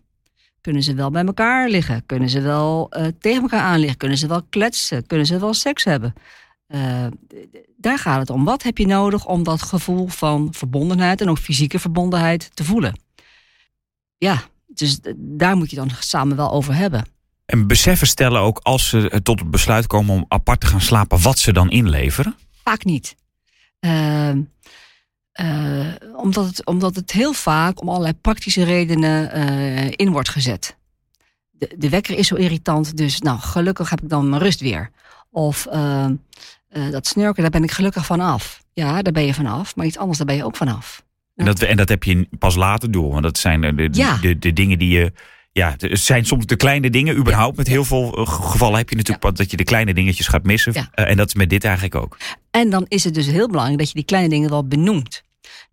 Kunnen 0.62 0.83
ze 0.83 0.94
wel 0.94 1.12
bij 1.12 1.25
elkaar 1.25 1.69
liggen? 1.69 2.06
Kunnen 2.06 2.30
ze 2.30 2.42
wel 2.42 2.92
tegen 3.19 3.42
elkaar 3.42 3.62
aanliggen? 3.62 3.97
Kunnen 3.97 4.18
ze 4.18 4.27
wel 4.27 4.42
kletsen? 4.50 5.07
Kunnen 5.07 5.25
ze 5.25 5.39
wel 5.39 5.53
seks 5.53 5.83
hebben? 5.83 6.13
Uh, 6.68 7.08
daar 7.78 8.00
gaat 8.00 8.20
het 8.20 8.30
om. 8.30 8.46
Wat 8.46 8.64
heb 8.64 8.78
je 8.78 8.88
nodig 8.88 9.26
om 9.26 9.44
dat 9.44 9.62
gevoel 9.62 10.08
van 10.08 10.48
verbondenheid 10.52 11.22
en 11.22 11.30
ook 11.30 11.38
fysieke 11.38 11.80
verbondenheid 11.80 12.56
te 12.56 12.64
voelen? 12.64 13.00
Ja, 14.18 14.42
dus 14.68 15.00
daar 15.16 15.58
moet 15.58 15.70
je 15.70 15.76
dan 15.76 15.90
samen 16.00 16.38
wel 16.38 16.52
over 16.52 16.76
hebben. 16.76 17.06
En 17.46 17.68
beseffen 17.68 18.08
stellen 18.08 18.42
ook 18.42 18.60
als 18.64 18.90
ze 18.90 19.20
tot 19.24 19.40
het 19.40 19.52
besluit 19.52 19.88
komen 19.88 20.16
om 20.16 20.26
apart 20.28 20.60
te 20.60 20.68
gaan 20.68 20.82
slapen, 20.82 21.22
wat 21.22 21.40
ze 21.40 21.54
dan 21.54 21.70
inleveren? 21.70 22.36
Vaak 22.64 22.84
niet. 22.84 23.16
Uh, 23.80 24.30
uh, 24.30 25.94
omdat, 26.16 26.46
het, 26.46 26.66
omdat 26.66 26.96
het 26.96 27.12
heel 27.12 27.34
vaak 27.34 27.82
om 27.82 27.90
allerlei 27.90 28.14
praktische 28.14 28.64
redenen 28.64 29.32
in 29.96 30.12
wordt 30.12 30.30
gezet. 30.30 30.78
De, 31.57 31.75
de 31.78 31.90
wekker 31.90 32.18
is 32.18 32.28
zo 32.28 32.36
irritant, 32.36 32.98
dus 32.98 33.22
nou, 33.22 33.40
gelukkig 33.40 33.90
heb 33.90 34.02
ik 34.02 34.10
dan 34.10 34.30
mijn 34.30 34.42
rust 34.42 34.60
weer. 34.60 34.90
Of 35.31 35.68
uh, 35.74 36.06
uh, 36.74 36.92
dat 36.92 37.07
snurken, 37.07 37.42
daar 37.42 37.52
ben 37.52 37.63
ik 37.63 37.72
gelukkig 37.72 38.06
van 38.06 38.19
af. 38.19 38.63
Ja, 38.74 39.02
daar 39.02 39.13
ben 39.13 39.25
je 39.25 39.34
vanaf, 39.34 39.75
maar 39.75 39.86
iets 39.86 39.98
anders, 39.98 40.18
daar 40.18 40.28
ben 40.28 40.36
je 40.36 40.46
ook 40.46 40.56
vanaf. 40.56 41.04
En 41.36 41.46
dat, 41.46 41.62
en 41.62 41.78
dat 41.78 41.90
heb 41.90 42.04
je 42.04 42.28
pas 42.40 42.56
later 42.56 42.92
door, 42.92 43.12
want 43.12 43.24
dat 43.24 43.38
zijn 43.38 43.62
de, 43.62 43.75
de, 43.75 43.90
ja. 43.92 44.18
de, 44.18 44.40
de, 44.40 44.54
dingen 44.54 44.80
die 44.80 44.90
je. 44.90 45.12
Ja, 45.52 45.75
het 45.78 46.00
zijn 46.00 46.25
soms 46.25 46.46
de 46.46 46.56
kleine 46.56 46.90
dingen, 46.90 47.18
überhaupt. 47.18 47.56
Ja. 47.56 47.57
Met 47.57 47.68
heel 47.68 47.84
veel 47.84 48.18
eh, 48.18 48.28
gevallen 48.28 48.78
heb 48.78 48.90
je 48.90 48.96
natuurlijk 48.96 49.24
ja. 49.24 49.31
dat 49.31 49.52
je 49.52 49.57
de 49.57 49.63
kleine 49.63 49.94
dingetjes 49.94 50.28
gaat 50.28 50.44
missen. 50.44 50.74
Uh, 50.75 50.86
en 51.10 51.18
dat 51.18 51.28
is 51.28 51.34
met 51.34 51.50
dit 51.50 51.63
eigenlijk 51.63 51.96
ook. 51.96 52.18
En 52.52 52.69
dan 52.69 52.86
is 52.88 53.04
het 53.04 53.13
dus 53.13 53.25
heel 53.25 53.48
belangrijk 53.48 53.80
dat 53.80 53.88
je 53.88 53.94
die 53.94 54.06
kleine 54.06 54.30
dingen 54.30 54.50
wel 54.50 54.68
benoemt. 54.68 55.24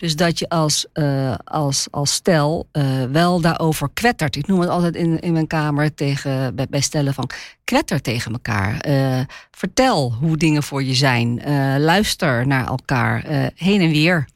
Dus 0.02 0.16
dat 0.16 0.38
je 0.38 0.48
als, 0.48 0.86
uh, 0.94 1.34
als, 1.44 1.86
als 1.90 2.12
stel 2.12 2.68
uh, 2.72 3.04
wel 3.04 3.40
daarover 3.40 3.88
kwettert. 3.94 4.36
Ik 4.36 4.46
noem 4.46 4.60
het 4.60 4.68
altijd 4.68 4.94
in, 4.94 5.20
in 5.20 5.32
mijn 5.32 5.46
kamer 5.46 5.94
tegen, 5.94 6.54
bij, 6.54 6.80
stellen 6.80 7.14
van 7.14 7.30
kwetter 7.64 8.00
tegen 8.00 8.32
elkaar. 8.32 8.88
Uh, 8.88 9.20
vertel 9.50 10.12
hoe 10.12 10.36
dingen 10.36 10.62
voor 10.62 10.82
je 10.82 10.94
zijn. 10.94 11.42
luister 11.80 12.46
naar 12.46 12.66
elkaar. 12.66 13.24
heen 13.54 13.80
en 13.80 13.90
weer. 13.90 14.28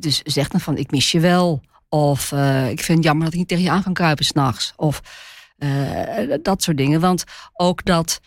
dus 0.00 0.22
zeg 0.22 0.48
dan 0.48 0.60
van 0.60 0.76
ik 0.76 0.90
mis 0.90 1.12
je 1.12 1.20
wel. 1.20 1.60
Of 1.88 2.32
ik 2.68 2.82
vind 2.82 2.98
het 2.98 3.04
jammer 3.04 3.24
dat 3.24 3.32
ik 3.32 3.38
niet 3.38 3.48
tegen 3.48 3.64
je 3.64 3.70
aan 3.70 3.82
kan 3.82 3.92
kruipen 3.92 4.24
s'nachts. 4.24 4.72
Of 4.76 5.00
dat 6.42 6.62
soort 6.62 6.76
dingen. 6.76 7.00
Want 7.00 7.24
ook 7.52 7.84
dat 7.84 8.20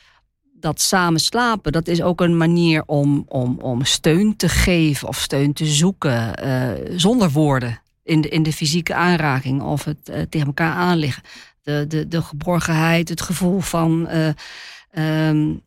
dat 0.62 0.82
samen 0.82 1.20
slapen, 1.20 1.72
dat 1.72 1.88
is 1.88 2.01
ook 2.01 2.22
een 2.22 2.38
manier 2.38 2.84
om, 2.86 3.25
om, 3.27 3.60
om 3.60 3.86
steun 3.86 4.36
te 4.36 4.50
geven 4.50 5.08
of 5.08 5.18
steun 5.18 5.53
te 5.53 5.65
zoeken 5.65 6.46
uh, 6.46 6.98
zonder 6.98 7.32
woorden. 7.32 7.82
In 8.03 8.22
de, 8.22 8.30
in 8.30 8.44
de 8.44 8.53
fysieke 8.53 8.94
aanraking 8.94 9.62
of 9.62 9.84
het 9.84 10.10
uh, 10.10 10.22
tegen 10.30 10.48
elkaar 10.48 10.74
aanliggen. 10.74 11.24
De, 11.63 11.86
de, 11.88 12.08
de 12.08 12.22
geborgenheid, 12.22 13.10
het 13.10 13.22
gevoel 13.22 13.60
van. 13.60 14.08
Uh, 14.12 15.27
um, 15.27 15.62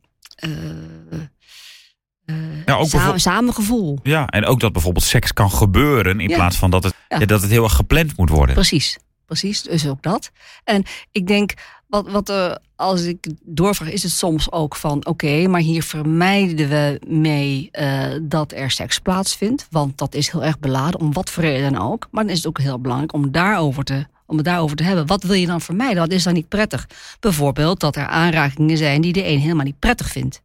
ja, 2.67 2.75
ook 2.75 2.87
samen, 2.87 3.21
samengevoel. 3.21 3.99
Ja, 4.03 4.27
en 4.27 4.45
ook 4.45 4.61
dat 4.61 4.73
bijvoorbeeld 4.73 5.05
seks 5.05 5.33
kan 5.33 5.51
gebeuren 5.51 6.21
in 6.21 6.29
ja. 6.29 6.35
plaats 6.35 6.57
van 6.57 6.71
dat 6.71 6.85
het, 6.85 6.95
ja. 7.09 7.19
dat 7.19 7.43
het 7.43 7.51
heel 7.51 7.65
erg 7.65 7.75
gepland 7.75 8.17
moet 8.17 8.31
worden. 8.31 8.55
Precies, 8.55 8.99
precies. 9.27 9.63
Dus 9.63 9.89
ook 9.89 10.03
dat. 10.03 10.31
En 10.65 10.85
ik 11.11 11.27
denk, 11.27 11.55
wat, 11.87 12.11
wat 12.11 12.31
uh, 12.31 12.55
als 12.85 13.03
ik 13.03 13.27
doorvraag, 13.43 13.91
is 13.91 14.03
het 14.03 14.13
soms 14.13 14.53
ook 14.53 14.77
van: 14.77 15.07
oké, 15.07 15.47
maar 15.47 15.61
hier 15.61 15.83
vermijden 15.83 16.69
we 16.69 17.01
mee 17.07 17.69
uh, 17.73 18.07
dat 18.23 18.53
er 18.53 18.71
seks 18.71 18.99
plaatsvindt. 18.99 19.67
Want 19.71 19.99
dat 19.99 20.15
is 20.15 20.31
heel 20.31 20.45
erg 20.45 20.59
beladen, 20.59 21.01
om 21.01 21.13
wat 21.13 21.31
voor 21.31 21.43
reden 21.43 21.73
dan 21.73 21.83
ook. 21.83 22.09
Maar 22.11 22.25
dan 22.25 22.33
is 22.33 22.39
het 22.39 22.47
ook 22.47 22.59
heel 22.59 22.81
belangrijk 22.81 23.13
om, 23.13 23.31
daarover 23.31 23.85
te, 23.85 24.07
om 24.27 24.37
het 24.37 24.45
daarover 24.45 24.77
te 24.77 24.83
hebben. 24.83 25.07
Wat 25.07 25.23
wil 25.23 25.35
je 25.35 25.47
dan 25.47 25.61
vermijden? 25.61 26.03
Wat 26.03 26.13
is 26.13 26.23
dan 26.23 26.35
niet 26.35 26.49
prettig? 26.49 26.89
Bijvoorbeeld 27.21 27.81
dat 27.81 27.97
er 27.97 28.07
aanrakingen 28.07 28.77
zijn 28.77 29.01
die 29.01 29.13
de 29.13 29.27
een 29.27 29.41
helemaal 29.41 29.65
niet 29.65 29.79
prettig 29.79 30.09
vindt. 30.09 30.43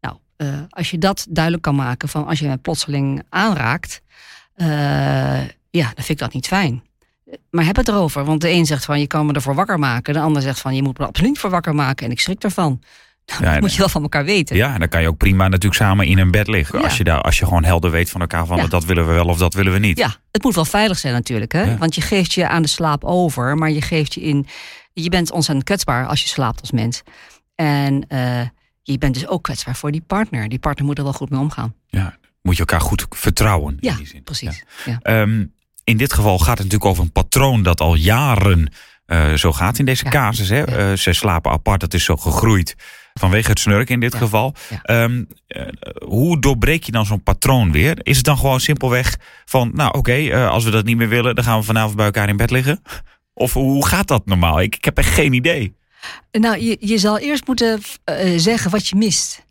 Nou, 0.00 0.16
uh, 0.36 0.60
als 0.68 0.90
je 0.90 0.98
dat 0.98 1.26
duidelijk 1.28 1.62
kan 1.64 1.74
maken 1.74 2.08
van 2.08 2.26
als 2.26 2.38
je 2.38 2.48
me 2.48 2.56
plotseling 2.56 3.22
aanraakt, 3.28 4.02
ja, 5.70 5.92
dan 5.94 6.04
vind 6.04 6.08
ik 6.08 6.18
dat 6.18 6.32
niet 6.32 6.46
fijn. 6.46 6.82
Maar 7.50 7.64
heb 7.64 7.76
het 7.76 7.88
erover. 7.88 8.24
Want 8.24 8.40
de 8.40 8.50
een 8.50 8.66
zegt 8.66 8.84
van 8.84 9.00
je 9.00 9.06
kan 9.06 9.26
me 9.26 9.32
ervoor 9.32 9.54
wakker 9.54 9.78
maken. 9.78 10.14
De 10.14 10.20
ander 10.20 10.42
zegt 10.42 10.60
van 10.60 10.74
je 10.74 10.82
moet 10.82 10.98
me 10.98 11.06
absoluut 11.06 11.38
voor 11.38 11.50
wakker 11.50 11.74
maken. 11.74 12.06
En 12.06 12.12
ik 12.12 12.20
schrik 12.20 12.42
ervan. 12.42 12.82
Nou, 13.26 13.44
dat 13.52 13.60
moet 13.60 13.72
je 13.72 13.78
wel 13.78 13.88
van 13.88 14.02
elkaar 14.02 14.24
weten. 14.24 14.56
Ja, 14.56 14.72
en 14.74 14.78
dan 14.80 14.88
kan 14.88 15.00
je 15.02 15.08
ook 15.08 15.16
prima 15.16 15.44
natuurlijk 15.48 15.74
samen 15.82 16.06
in 16.06 16.18
een 16.18 16.30
bed 16.30 16.46
liggen. 16.48 16.78
Ja. 16.78 16.84
Als, 16.84 16.96
je 16.96 17.04
daar, 17.04 17.20
als 17.20 17.38
je 17.38 17.44
gewoon 17.44 17.64
helder 17.64 17.90
weet 17.90 18.10
van 18.10 18.20
elkaar 18.20 18.46
van 18.46 18.56
Ja. 18.56 18.66
dat 18.66 18.84
willen 18.84 19.06
we 19.06 19.12
wel 19.12 19.26
of 19.26 19.38
dat 19.38 19.54
willen 19.54 19.72
we 19.72 19.78
niet. 19.78 19.98
Ja, 19.98 20.16
het 20.30 20.42
moet 20.42 20.54
wel 20.54 20.64
veilig 20.64 20.98
zijn 20.98 21.12
natuurlijk. 21.14 21.52
Hè? 21.52 21.76
Want 21.76 21.94
je 21.94 22.00
geeft 22.00 22.32
je 22.32 22.48
aan 22.48 22.62
de 22.62 22.68
slaap 22.68 23.04
over, 23.04 23.56
maar 23.56 23.70
je 23.70 23.82
geeft 23.82 24.14
je 24.14 24.20
in. 24.20 24.46
Je 24.92 25.08
bent 25.08 25.30
ontzettend 25.30 25.66
kwetsbaar 25.66 26.06
als 26.06 26.22
je 26.22 26.28
slaapt 26.28 26.60
als 26.60 26.70
mens. 26.70 27.02
En 27.54 28.04
eh, 28.08 28.40
je 28.82 28.98
bent 28.98 29.14
dus 29.14 29.26
ook 29.28 29.42
kwetsbaar 29.42 29.76
voor 29.76 29.90
die 29.90 30.02
partner. 30.06 30.48
Die 30.48 30.58
partner 30.58 30.86
moet 30.86 30.98
er 30.98 31.04
wel 31.04 31.12
goed 31.12 31.30
mee 31.30 31.40
omgaan. 31.40 31.74
Ja, 31.88 32.16
Moet 32.42 32.54
je 32.54 32.60
elkaar 32.60 32.80
goed 32.80 33.06
vertrouwen 33.10 33.76
Ja, 33.80 33.90
in 33.90 33.96
die 33.96 34.06
zin. 34.06 34.22
precies. 34.22 34.64
Ja. 34.84 34.98
Ehm, 35.02 35.44
in 35.86 35.96
dit 35.96 36.12
geval 36.12 36.38
gaat 36.38 36.58
het 36.58 36.66
natuurlijk 36.66 36.90
over 36.90 37.02
een 37.02 37.12
patroon 37.12 37.62
dat 37.62 37.80
al 37.80 37.94
jaren 37.94 38.72
eh, 39.06 39.32
zo 39.32 39.52
gaat 39.52 39.78
in 39.78 39.84
deze 39.84 40.04
Ja. 40.04 40.10
casus. 40.10 40.48
Hè? 40.48 40.58
Ja. 40.58 40.64
Eh, 40.66 40.92
ze 40.92 41.12
slapen 41.12 41.50
apart, 41.50 41.80
dat 41.80 41.94
is 41.94 42.04
zo 42.04 42.16
gegroeid 42.16 42.74
vanwege 43.14 43.50
het 43.50 43.58
snurken 43.60 43.94
in 43.94 44.00
dit 44.00 44.12
Ja. 44.12 44.18
geval. 44.18 44.54
Ehm, 44.82 45.24
eh, 45.46 45.66
hoe 46.04 46.40
doorbreek 46.40 46.84
je 46.84 46.92
dan 46.92 47.06
zo'n 47.06 47.22
patroon 47.22 47.72
weer? 47.72 47.98
Is 48.02 48.16
het 48.16 48.24
dan 48.26 48.38
gewoon 48.38 48.60
simpelweg 48.60 49.16
van, 49.44 49.70
nou 49.74 49.98
oké, 49.98 50.48
als 50.48 50.64
we 50.64 50.70
dat 50.70 50.84
niet 50.84 50.96
meer 50.96 51.08
willen, 51.08 51.34
dan 51.34 51.44
gaan 51.44 51.58
we 51.58 51.64
vanavond 51.64 51.96
bij 51.96 52.04
elkaar 52.04 52.28
in 52.28 52.36
bed 52.36 52.50
liggen? 52.50 52.82
Of 53.34 53.52
hoe 53.52 53.86
gaat 53.86 54.08
dat 54.08 54.26
normaal? 54.26 54.60
Ik, 54.60 54.76
ik 54.76 54.84
heb 54.84 54.98
echt 54.98 55.14
geen 55.14 55.32
idee. 55.32 55.76
Nou, 56.30 56.58
je, 56.58 56.76
je 56.80 56.98
zal 56.98 57.18
eerst 57.18 57.46
moeten 57.46 57.80
zeggen 58.36 58.70
wat 58.70 58.88
je 58.88 58.96
mist. 58.96 59.44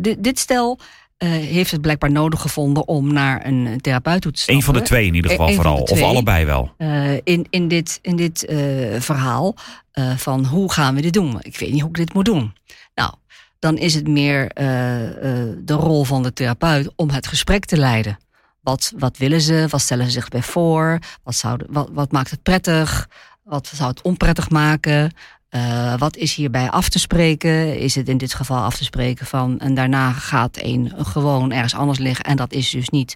Dit, 0.00 0.24
dit 0.24 0.38
stel 0.38 0.80
eh, 1.16 1.28
heeft 1.28 1.70
het 1.70 1.80
blijkbaar 1.80 2.10
nodig 2.10 2.40
gevonden 2.40 2.88
om 2.88 3.12
naar 3.12 3.46
een 3.46 3.80
therapeut 3.80 4.20
toe 4.22 4.32
te 4.32 4.38
stappen. 4.38 4.56
Eén 4.56 4.62
van 4.62 4.74
de 4.74 4.82
twee 4.82 5.06
in 5.06 5.14
ieder 5.14 5.30
geval 5.30 5.48
Eén 5.48 5.54
van 5.54 5.64
vooral. 5.64 5.82
Of 5.82 6.02
allebei 6.02 6.44
wel. 6.44 6.72
Eh, 6.76 7.14
in, 7.14 7.46
in 7.50 7.68
dit, 7.68 7.98
in 8.02 8.16
dit 8.16 8.44
eh, 8.44 8.56
verhaal 9.00 9.54
eh, 9.92 10.16
van 10.16 10.44
hoe 10.44 10.72
gaan 10.72 10.94
we 10.94 11.00
dit 11.00 11.12
doen? 11.12 11.36
Ik 11.40 11.58
weet 11.58 11.72
niet 11.72 11.80
hoe 11.80 11.90
ik 11.90 11.96
dit 11.96 12.14
moet 12.14 12.24
doen. 12.24 12.54
Nou, 12.94 13.12
dan 13.58 13.76
is 13.78 13.94
het 13.94 14.08
meer 14.08 14.48
eh, 14.48 15.06
eh, 15.06 15.56
de 15.58 15.74
rol 15.74 16.04
van 16.04 16.22
de 16.22 16.32
therapeut 16.32 16.90
om 16.96 17.10
het 17.10 17.26
gesprek 17.26 17.64
te 17.64 17.76
leiden. 17.76 18.18
Wat, 18.60 18.92
wat 18.96 19.16
willen 19.16 19.40
ze? 19.40 19.66
Wat 19.68 19.80
stellen 19.80 20.04
ze 20.04 20.10
zich 20.10 20.28
bij 20.28 20.42
voor? 20.42 20.98
Wat, 21.22 21.34
zouden, 21.34 21.66
wat, 21.70 21.88
wat 21.92 22.12
maakt 22.12 22.30
het 22.30 22.42
prettig? 22.42 23.08
Wat 23.42 23.66
zou 23.74 23.90
het 23.90 24.02
onprettig 24.02 24.50
maken? 24.50 25.12
Eh, 25.56 25.98
wat 25.98 26.16
is 26.16 26.34
hierbij 26.34 26.70
af 26.70 26.88
te 26.88 26.98
spreken? 26.98 27.78
Is 27.78 27.94
het 27.94 28.08
in 28.08 28.16
dit 28.16 28.34
geval 28.34 28.62
af 28.62 28.76
te 28.76 28.84
spreken 28.84 29.26
van... 29.26 29.58
en 29.58 29.74
daarna 29.74 30.12
gaat 30.12 30.58
een 30.62 30.92
gewoon 30.96 31.52
ergens 31.52 31.74
anders 31.74 31.98
liggen... 31.98 32.24
en 32.24 32.36
dat 32.36 32.52
is 32.52 32.70
dus 32.70 32.88
niet 32.88 33.14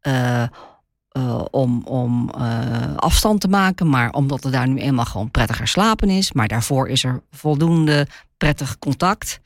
eh, 0.00 0.42
eh, 0.42 1.44
om, 1.50 1.82
om 1.84 2.30
afstand 2.96 3.40
te 3.40 3.48
maken... 3.48 3.88
maar 3.88 4.10
omdat 4.10 4.44
er 4.44 4.50
daar 4.50 4.68
nu 4.68 4.78
eenmaal 4.78 5.04
gewoon 5.04 5.30
prettiger 5.30 5.68
slapen 5.68 6.08
is. 6.08 6.32
Maar 6.32 6.48
daarvoor 6.48 6.88
is 6.88 7.04
er 7.04 7.22
voldoende 7.30 8.06
prettig 8.36 8.78
contact. 8.78 9.40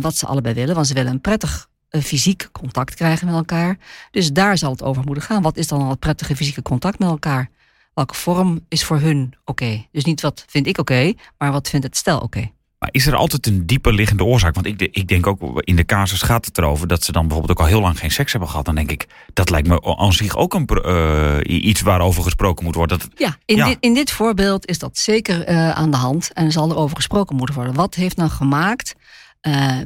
wat 0.00 0.16
ze 0.16 0.26
allebei 0.26 0.54
willen, 0.54 0.74
want 0.74 0.86
ze 0.86 0.94
willen 0.94 1.12
een 1.12 1.20
prettig 1.20 1.68
fysiek 1.90 2.48
contact 2.52 2.94
krijgen 2.94 3.26
met 3.26 3.36
elkaar. 3.36 3.78
Dus 4.10 4.32
daar 4.32 4.58
zal 4.58 4.70
het 4.70 4.82
over 4.82 5.02
moeten 5.04 5.24
gaan. 5.24 5.42
Wat 5.42 5.56
is 5.56 5.68
dan 5.68 5.82
al 5.82 5.90
het 5.90 5.98
prettige 5.98 6.36
fysieke 6.36 6.62
contact 6.62 6.98
met 6.98 7.08
elkaar? 7.08 7.50
Welke 7.98 8.14
vorm 8.14 8.60
is 8.68 8.84
voor 8.84 9.00
hun 9.00 9.34
oké? 9.44 9.86
Dus 9.92 10.04
niet 10.04 10.20
wat 10.20 10.44
vind 10.48 10.66
ik 10.66 10.78
oké, 10.78 11.12
maar 11.38 11.52
wat 11.52 11.68
vindt 11.68 11.86
het 11.86 11.96
stel 11.96 12.18
oké? 12.18 12.50
Maar 12.78 12.88
is 12.92 13.06
er 13.06 13.14
altijd 13.14 13.46
een 13.46 13.66
dieper 13.66 13.94
liggende 13.94 14.24
oorzaak? 14.24 14.54
Want 14.54 14.66
ik, 14.66 14.80
ik 14.80 15.08
denk 15.08 15.26
ook 15.26 15.60
in 15.60 15.76
de 15.76 15.84
casus 15.84 16.22
gaat 16.22 16.44
het 16.44 16.58
erover 16.58 16.86
dat 16.88 17.04
ze 17.04 17.12
dan 17.12 17.22
bijvoorbeeld 17.26 17.58
ook 17.58 17.64
al 17.64 17.70
heel 17.70 17.80
lang 17.80 17.98
geen 17.98 18.10
seks 18.10 18.30
hebben 18.32 18.50
gehad. 18.50 18.64
Dan 18.64 18.74
denk 18.74 18.90
ik, 18.90 19.06
dat 19.32 19.50
lijkt 19.50 19.68
me 19.68 19.96
aan 19.96 20.12
zich 20.12 20.36
ook 20.36 20.54
een, 20.54 20.66
eh, 20.66 21.64
iets 21.64 21.80
waarover 21.80 22.22
gesproken 22.22 22.64
moet 22.64 22.74
worden. 22.74 22.98
Dat, 22.98 23.08
Ja, 23.14 23.36
in, 23.44 23.56
Ja. 23.56 23.66
Dit, 23.66 23.76
in 23.80 23.94
dit 23.94 24.10
voorbeeld 24.10 24.66
is 24.66 24.78
dat 24.78 24.98
zeker 24.98 25.44
eh, 25.44 25.70
aan 25.70 25.90
de 25.90 25.96
hand 25.96 26.32
en 26.32 26.52
zal 26.52 26.70
er 26.70 26.76
over 26.76 26.96
gesproken 26.96 27.36
moeten 27.36 27.54
worden. 27.54 27.74
Wat 27.74 27.94
heeft 27.94 28.16
nou 28.16 28.30
gemaakt, 28.30 28.94
eh, 29.40 29.78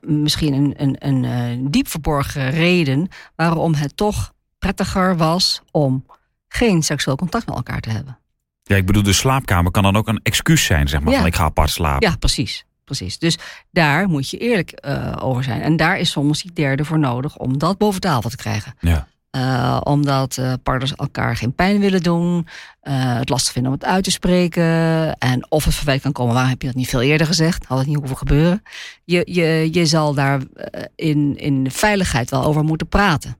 misschien 0.00 0.52
een, 0.52 0.74
een, 0.76 0.96
een 1.06 1.70
diep 1.70 1.88
verborgen 1.88 2.50
reden, 2.50 3.08
waarom 3.36 3.74
het 3.74 3.96
toch 3.96 4.32
prettiger 4.58 5.16
was 5.16 5.62
om 5.70 6.04
geen 6.56 6.82
seksueel 6.82 7.16
contact 7.16 7.46
met 7.46 7.56
elkaar 7.56 7.80
te 7.80 7.90
hebben? 7.90 8.18
ja, 8.66 8.76
ik 8.76 8.86
bedoel, 8.86 9.02
de 9.02 9.12
slaapkamer 9.12 9.70
kan 9.70 9.82
dan 9.82 9.96
ook 9.96 10.08
een 10.08 10.20
excuus 10.22 10.64
zijn, 10.64 10.88
zeg 10.88 11.00
maar. 11.00 11.12
Ja. 11.12 11.18
Van 11.18 11.26
ik 11.26 11.34
ga 11.34 11.44
apart 11.44 11.70
slapen. 11.70 12.08
Ja, 12.08 12.16
precies. 12.16 12.64
precies. 12.84 13.18
Dus 13.18 13.38
daar 13.70 14.08
moet 14.08 14.30
je 14.30 14.38
eerlijk 14.38 14.70
eh, 14.70 15.16
over 15.20 15.44
zijn. 15.44 15.62
En 15.62 15.76
daar 15.76 15.98
is 15.98 16.10
soms 16.10 16.42
die 16.42 16.52
derde 16.52 16.84
voor 16.84 16.98
nodig 16.98 17.36
om 17.36 17.58
dat 17.58 17.78
boven 17.78 18.00
tafel 18.00 18.30
te 18.30 18.36
krijgen. 18.36 18.74
Ja. 18.80 19.06
Eh, 19.30 19.80
omdat 19.82 20.36
eh, 20.36 20.52
partners 20.62 20.94
elkaar 20.94 21.36
geen 21.36 21.54
pijn 21.54 21.80
willen 21.80 22.02
doen. 22.02 22.46
het 22.80 23.28
lastig 23.28 23.52
vinden 23.52 23.72
om 23.72 23.78
het 23.78 23.88
uit 23.88 24.04
te 24.04 24.10
spreken. 24.10 24.64
En 25.18 25.50
of 25.50 25.64
het 25.64 25.74
verwijt 25.74 26.02
kan 26.02 26.12
komen, 26.12 26.32
waarom 26.32 26.50
heb 26.50 26.60
je 26.60 26.68
dat 26.68 26.76
niet 26.76 26.88
veel 26.88 27.02
eerder 27.02 27.26
gezegd? 27.26 27.66
Had 27.66 27.78
het 27.78 27.86
niet 27.86 27.96
hoeven 27.96 28.16
gebeuren. 28.16 28.62
Je, 29.04 29.22
je, 29.24 29.68
je 29.72 29.86
zal 29.86 30.14
daar 30.14 30.40
in, 30.94 31.36
in 31.38 31.70
veiligheid 31.70 32.30
wel 32.30 32.44
over 32.44 32.64
moeten 32.64 32.88
praten. 32.88 33.36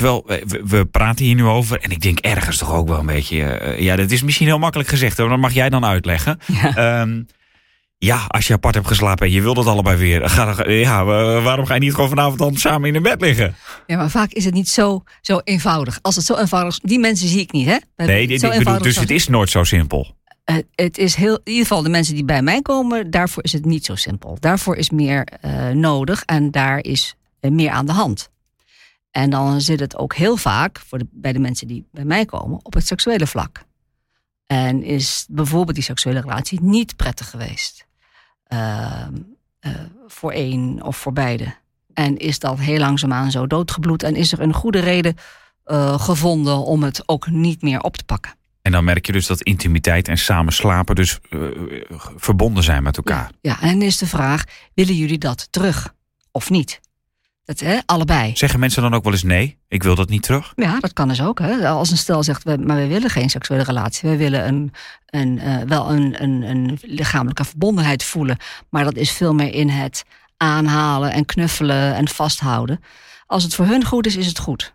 Terwijl 0.00 0.24
we, 0.64 0.86
praten 0.86 1.24
hier 1.24 1.34
nu 1.34 1.44
over 1.44 1.80
en 1.80 1.90
ik 1.90 2.00
denk 2.02 2.18
ergens 2.18 2.56
toch 2.58 2.72
ook 2.74 2.88
wel 2.88 2.98
een 2.98 3.06
beetje... 3.06 3.42
eh, 3.44 3.80
ja, 3.80 3.96
dat 3.96 4.10
is 4.10 4.22
misschien 4.22 4.46
heel 4.46 4.58
makkelijk 4.58 4.88
gezegd, 4.88 5.16
hoor. 5.18 5.28
dat 5.28 5.38
mag 5.38 5.52
jij 5.52 5.70
dan 5.70 5.84
uitleggen. 5.84 6.38
Ja. 6.46 6.76
Ehm, 6.76 7.22
ja, 7.98 8.24
als 8.28 8.46
je 8.46 8.52
apart 8.52 8.74
hebt 8.74 8.86
geslapen 8.86 9.26
en 9.26 9.32
je 9.32 9.40
wil 9.40 9.54
dat 9.54 9.66
allebei 9.66 9.96
weer... 9.96 10.28
Ga, 10.28 10.54
dan- 10.54 10.72
ja, 10.74 11.04
wa- 11.04 11.40
waarom 11.40 11.66
ga 11.66 11.74
je 11.74 11.80
niet 11.80 11.94
gewoon 11.94 12.08
vanavond 12.08 12.38
dan 12.38 12.56
samen 12.56 12.88
in 12.88 12.94
een 12.94 13.02
bed 13.02 13.20
liggen? 13.20 13.54
ja, 13.86 13.96
maar 13.96 14.10
vaak 14.10 14.30
is 14.32 14.44
het 14.44 14.54
niet 14.54 14.68
zo, 14.68 15.02
zo 15.20 15.40
eenvoudig. 15.44 15.98
Als 16.02 16.16
het 16.16 16.24
zo 16.24 16.36
eenvoudig 16.36 16.72
is, 16.72 16.80
die 16.82 16.98
mensen 16.98 17.28
zie 17.28 17.40
ik 17.40 17.52
niet, 17.52 17.66
hè? 17.66 17.76
Nee, 17.96 18.26
dit, 18.26 18.40
Zo 18.40 18.46
ik 18.46 18.52
bedoel, 18.52 18.58
eenvoudig 18.58 18.82
dus 18.86 18.96
het 18.96 19.10
is 19.10 19.28
nooit 19.28 19.50
zo 19.50 19.64
simpel. 19.64 20.16
Eh, 20.44 20.56
het 20.74 20.98
is 20.98 21.14
heel, 21.14 21.34
in 21.34 21.40
ieder 21.52 21.62
geval 21.66 21.82
de 21.82 21.88
mensen 21.88 22.14
die 22.14 22.24
bij 22.24 22.42
mij 22.42 22.62
komen, 22.62 23.10
daarvoor 23.10 23.44
is 23.44 23.52
het 23.52 23.64
niet 23.64 23.84
zo 23.84 23.94
simpel. 23.94 24.36
Daarvoor 24.40 24.76
is 24.76 24.90
meer 24.90 25.24
eh, 25.40 25.68
nodig 25.68 26.22
en 26.26 26.50
daar 26.50 26.78
is 26.78 27.14
eh, 27.40 27.50
meer 27.50 27.70
aan 27.70 27.86
de 27.86 27.92
hand. 27.92 28.30
En 29.10 29.30
dan 29.30 29.60
zit 29.60 29.80
het 29.80 29.96
ook 29.96 30.14
heel 30.14 30.36
vaak 30.36 30.78
voor 30.78 30.98
de, 30.98 31.06
bij 31.10 31.32
de 31.32 31.38
mensen 31.38 31.66
die 31.66 31.86
bij 31.92 32.04
mij 32.04 32.24
komen 32.24 32.58
op 32.62 32.74
het 32.74 32.86
seksuele 32.86 33.26
vlak. 33.26 33.64
En 34.46 34.82
is 34.82 35.26
bijvoorbeeld 35.28 35.74
die 35.74 35.84
seksuele 35.84 36.20
relatie 36.20 36.60
niet 36.62 36.96
prettig 36.96 37.30
geweest 37.30 37.88
Ehm, 38.50 39.14
eh, 39.60 39.72
voor 40.06 40.32
één 40.32 40.82
of 40.82 40.96
voor 40.96 41.12
beide. 41.12 41.54
En 41.94 42.16
is 42.16 42.38
dat 42.38 42.58
heel 42.58 42.78
langzaamaan 42.78 43.30
zo 43.30 43.46
doodgebloed 43.46 44.02
en 44.02 44.14
is 44.14 44.32
er 44.32 44.40
een 44.40 44.54
goede 44.54 44.80
reden 44.80 45.14
eh, 45.64 46.00
gevonden 46.00 46.56
om 46.56 46.82
het 46.82 47.02
ook 47.08 47.26
niet 47.30 47.62
meer 47.62 47.80
op 47.80 47.96
te 47.96 48.04
pakken. 48.04 48.32
En 48.62 48.72
dan 48.72 48.84
merk 48.84 49.06
je 49.06 49.12
dus 49.12 49.26
dat 49.26 49.42
intimiteit 49.42 50.08
en 50.08 50.18
samen 50.18 50.52
slapen 50.52 50.94
dus 50.94 51.18
eh, 51.30 51.40
verbonden 52.16 52.62
zijn 52.62 52.82
met 52.82 52.96
elkaar. 52.96 53.30
Ja, 53.40 53.60
en 53.60 53.68
dan 53.68 53.82
is 53.82 53.98
de 53.98 54.06
vraag: 54.06 54.44
willen 54.74 54.94
jullie 54.94 55.18
dat 55.18 55.48
terug 55.50 55.94
of 56.30 56.50
niet? 56.50 56.80
Hè, 57.58 57.78
allebei. 57.86 58.36
Zeggen 58.36 58.60
mensen 58.60 58.82
dan 58.82 58.94
ook 58.94 59.04
wel 59.04 59.12
eens 59.12 59.22
nee, 59.22 59.58
ik 59.68 59.82
wil 59.82 59.94
dat 59.94 60.08
niet 60.08 60.22
terug? 60.22 60.52
Ja, 60.56 60.80
dat 60.80 60.92
kan 60.92 61.08
dus 61.08 61.22
ook. 61.22 61.38
Hè. 61.38 61.68
Als 61.68 61.90
een 61.90 61.96
stel 61.96 62.22
zegt, 62.22 62.44
maar 62.44 62.76
we 62.76 62.86
willen 62.86 63.10
geen 63.10 63.30
seksuele 63.30 63.64
relatie. 63.64 64.08
We 64.08 64.16
willen 64.16 64.48
een, 64.48 64.72
een, 65.06 65.38
eh, 65.38 65.56
wel 65.66 65.90
een, 65.90 66.22
een, 66.22 66.42
een 66.42 66.78
lichamelijke 66.82 67.44
verbondenheid 67.44 68.04
voelen. 68.04 68.36
Maar 68.68 68.84
dat 68.84 68.96
is 68.96 69.10
veel 69.10 69.34
meer 69.34 69.54
in 69.54 69.68
het 69.68 70.04
aanhalen 70.36 71.12
en 71.12 71.24
knuffelen 71.24 71.94
en 71.94 72.08
vasthouden. 72.08 72.80
Als 73.26 73.42
het 73.42 73.54
voor 73.54 73.66
hun 73.66 73.84
goed 73.84 74.06
is, 74.06 74.16
is 74.16 74.26
het 74.26 74.38
goed. 74.38 74.74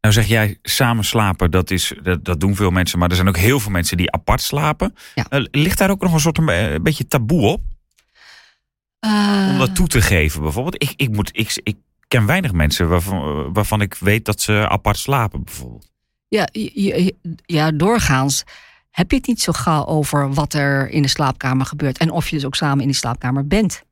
Nou 0.00 0.14
zeg 0.14 0.26
jij, 0.26 0.58
samen 0.62 1.04
slapen, 1.04 1.50
dat, 1.50 1.70
is, 1.70 1.92
dat, 2.02 2.24
dat 2.24 2.40
doen 2.40 2.56
veel 2.56 2.70
mensen. 2.70 2.98
Maar 2.98 3.08
er 3.08 3.14
zijn 3.14 3.28
ook 3.28 3.36
heel 3.36 3.60
veel 3.60 3.70
mensen 3.70 3.96
die 3.96 4.12
apart 4.12 4.40
slapen. 4.40 4.94
Ja. 5.14 5.26
Eh, 5.28 5.44
ligt 5.50 5.78
daar 5.78 5.90
ook 5.90 6.02
nog 6.02 6.12
een 6.12 6.20
soort 6.20 6.38
een 6.38 6.82
beetje 6.82 7.06
taboe 7.06 7.46
op? 7.46 7.60
Om 9.04 9.10
Eh, 9.10 9.58
dat 9.58 9.74
toe 9.74 9.86
te 9.86 10.02
geven 10.02 10.42
bijvoorbeeld. 10.42 10.82
Ik, 10.82 10.92
ik, 10.96 11.10
moet, 11.10 11.30
ik, 11.32 11.60
ik 11.62 11.76
ken 12.08 12.26
weinig 12.26 12.52
mensen 12.52 12.88
waarvan, 12.88 13.52
waarvan 13.52 13.80
ik 13.80 13.94
weet 13.94 14.24
dat 14.24 14.40
ze 14.40 14.68
apart 14.68 14.98
slapen 14.98 15.44
bijvoorbeeld. 15.44 15.92
Ja, 16.28 16.48
ja, 17.46 17.70
doorgaans 17.70 18.44
heb 18.90 19.10
je 19.10 19.16
het 19.16 19.26
niet 19.26 19.40
zo 19.40 19.52
gauw 19.52 19.86
over 19.86 20.34
wat 20.34 20.54
er 20.54 20.88
in 20.88 21.02
de 21.02 21.08
slaapkamer 21.08 21.66
gebeurt. 21.66 21.98
En 21.98 22.10
of 22.10 22.28
je 22.28 22.36
dus 22.36 22.44
ook 22.44 22.54
samen 22.54 22.80
in 22.80 22.86
die 22.86 22.96
slaapkamer 22.96 23.46
bent. 23.46 23.82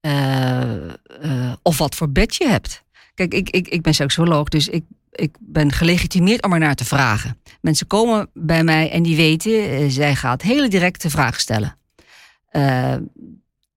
Eh, 0.00 0.88
eh, 0.88 1.52
of 1.62 1.78
wat 1.78 1.94
voor 1.94 2.10
bed 2.10 2.34
je 2.34 2.48
hebt. 2.48 2.82
Kijk, 3.14 3.34
ik, 3.34 3.50
ik, 3.50 3.68
ik 3.68 3.82
ben 3.82 3.94
seksuoloog, 3.94 4.48
dus 4.48 4.68
ik, 4.68 4.84
ik 5.12 5.36
ben 5.40 5.72
gelegitimeerd 5.72 6.42
om 6.42 6.52
er 6.52 6.58
naar 6.58 6.74
te 6.74 6.84
vragen. 6.84 7.40
Mensen 7.60 7.86
komen 7.86 8.30
bij 8.34 8.64
mij 8.64 8.90
en 8.90 9.02
die 9.02 9.16
weten, 9.16 9.70
eh, 9.70 9.84
zij 9.88 10.14
gaat 10.14 10.42
hele 10.42 10.68
directe 10.68 11.10
vragen 11.10 11.40
stellen. 11.40 11.76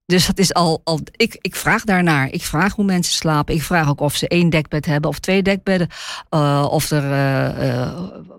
Dus 0.08 0.26
dat 0.26 0.38
is 0.38 0.54
al, 0.54 0.80
al 0.84 1.00
ik, 1.16 1.36
ik 1.40 1.56
vraag 1.56 1.84
daarnaar. 1.84 2.28
Ik 2.30 2.42
vraag 2.42 2.74
hoe 2.74 2.84
mensen 2.84 3.14
slapen. 3.14 3.54
Ik 3.54 3.62
vraag 3.62 3.88
ook 3.88 4.00
of 4.00 4.14
ze 4.16 4.28
één 4.28 4.50
dekbed 4.50 4.86
hebben 4.86 5.10
of 5.10 5.18
twee 5.18 5.42
dekbedden. 5.42 5.88
Eh, 6.28 6.66
of 6.70 6.90
er 6.90 7.04
eh, 7.12 7.70
eh, 7.82 7.92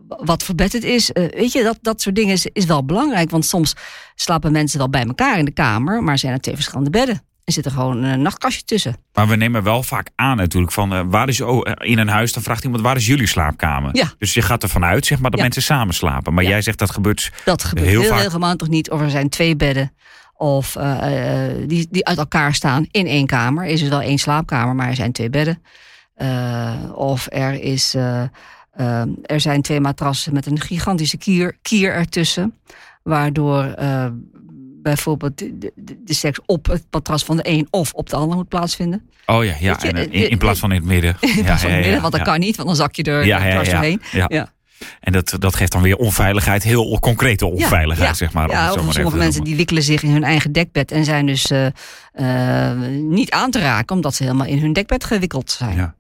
wat 0.08 0.44
voor 0.44 0.56
bed 0.56 0.74
het 0.74 0.84
is. 0.84 1.10
Weet 1.14 1.52
je, 1.52 1.64
dat, 1.64 1.78
dat 1.82 2.02
soort 2.02 2.16
dingen 2.16 2.34
is, 2.34 2.46
is 2.54 2.66
wel 2.66 2.86
belangrijk. 2.86 3.30
Want 3.30 3.46
soms 3.46 3.74
slapen 4.16 4.52
mensen 4.52 4.78
wel 4.78 4.90
bij 4.90 5.04
elkaar 5.06 5.38
in 5.38 5.46
de 5.46 5.52
kamer, 5.52 6.04
maar 6.04 6.18
zijn 6.18 6.34
er 6.34 6.40
twee 6.40 6.56
verschillende 6.56 6.90
bedden. 6.90 7.22
Er 7.44 7.54
zit 7.54 7.66
er 7.66 7.72
gewoon 7.72 8.04
een 8.04 8.22
nachtkastje 8.22 8.64
tussen. 8.64 8.96
Maar 9.14 9.28
we 9.28 9.36
nemen 9.36 9.64
wel 9.64 9.84
vaak 9.84 10.10
aan 10.16 10.38
natuurlijk 10.38 10.72
van 10.72 11.10
waar 11.10 11.28
is 11.28 11.42
oh, 11.42 11.62
in 11.78 11.98
een 11.98 12.08
huis, 12.08 12.34
dan 12.34 12.44
vraagt 12.44 12.64
iemand 12.64 12.82
waar 12.84 12.96
is 12.96 13.06
jullie 13.06 13.28
slaapkamer? 13.28 13.96
Ja. 13.96 14.12
Dus 14.18 14.34
je 14.34 14.42
gaat 14.42 14.64
ervan 14.64 14.84
uit 14.86 15.06
zeg 15.06 15.20
maar, 15.20 15.30
dat 15.30 15.40
Ja. 15.40 15.46
mensen 15.46 15.64
samen 15.64 15.94
slapen. 15.94 16.34
Maar 16.34 16.44
Ja. 16.44 16.50
jij 16.50 16.62
zegt 16.62 16.78
dat 16.78 16.92
gebeurt 16.92 17.32
Dat 17.46 17.64
gebeurt 17.64 17.88
Heel 17.88 18.02
heel, 18.02 18.10
vaak- 18.10 18.22
regelmatig 18.22 18.68
niet. 18.68 18.90
Of 18.92 19.02
er 19.02 19.10
zijn 19.10 19.30
twee 19.30 19.56
bedden. 19.56 19.94
Of 20.42 20.76
uh, 20.76 20.98
die, 21.68 21.88
die 21.92 22.06
uit 22.06 22.18
elkaar 22.18 22.54
staan 22.54 22.88
in 22.92 23.08
één 23.08 23.26
kamer. 23.26 23.66
Is 23.66 23.82
er 23.82 23.90
wel 23.90 24.02
één 24.02 24.18
slaapkamer, 24.18 24.76
maar 24.76 24.88
er 24.88 24.96
zijn 24.96 25.12
twee 25.12 25.30
bedden. 25.30 25.64
Uh, 26.18 26.74
of 26.94 27.28
er, 27.30 27.62
is, 27.62 27.94
er 29.24 29.40
zijn 29.40 29.62
twee 29.62 29.80
matrassen 29.80 30.34
met 30.34 30.46
een 30.46 30.60
gigantische 30.60 31.18
kier, 31.18 31.58
kier 31.62 31.94
ertussen. 31.94 32.54
Waardoor 33.04 33.76
bijvoorbeeld 34.82 35.38
de, 35.38 35.58
de, 35.76 35.98
de, 36.06 36.14
seks 36.14 36.40
op 36.46 36.66
het 36.66 36.86
matras 36.92 37.24
van 37.24 37.38
de 37.38 37.48
een 37.48 37.68
of 37.70 37.94
op 37.94 38.10
de 38.10 38.16
ander 38.16 38.38
moet 38.38 38.48
plaatsvinden. 38.48 39.10
Oh 39.26 39.44
ja, 39.46 39.56
ja. 39.60 39.78
Je, 39.82 39.92
en, 39.92 40.12
in, 40.12 40.30
in, 40.30 40.38
plaats 40.38 40.60
van 40.60 40.72
in 40.72 40.78
het 40.78 40.86
midden. 40.86 41.18
In 41.38 41.44
plaats 41.44 41.62
van 41.62 41.70
in 41.70 41.76
het 41.76 41.86
midden, 41.86 42.02
want 42.02 42.14
dat 42.14 42.24
kan 42.24 42.40
niet, 42.40 42.56
want 42.56 42.68
dan 42.68 42.78
zak 42.78 42.96
je 42.96 43.04
er 43.04 43.26
ja, 43.26 43.46
ja, 43.46 43.62
ja, 43.62 43.72
doorheen. 43.72 44.02
ja. 44.12 44.52
En 45.00 45.12
dat, 45.12 45.36
dat 45.40 45.56
geeft 45.56 45.72
dan 45.72 45.82
weer 45.82 45.96
onveiligheid, 45.96 46.64
heel 46.64 47.00
concrete 47.00 47.46
onveiligheid, 47.46 48.18
zeg 48.18 48.34
maar. 48.34 48.50
Ja, 48.50 48.74
of 48.74 48.94
sommige 48.94 49.18
mensen 49.18 49.44
die 49.44 49.56
wikkelen 49.56 49.84
zich 49.84 50.04
in 50.04 50.12
hun 50.12 50.24
eigen 50.24 50.52
dekbed 50.52 50.92
en 50.92 51.06
zijn 51.06 51.26
dus 51.26 51.52
uh, 51.52 51.66
uh, 52.16 52.72
niet 52.92 53.32
aan 53.32 53.52
te 53.52 53.60
raken, 53.60 53.96
omdat 53.96 54.16
ze 54.16 54.24
helemaal 54.24 54.48
in 54.48 54.60
hun 54.60 54.74
dekbed 54.74 55.04
gewikkeld 55.04 55.52
zijn. 55.52 55.76
Ja. 55.76 55.96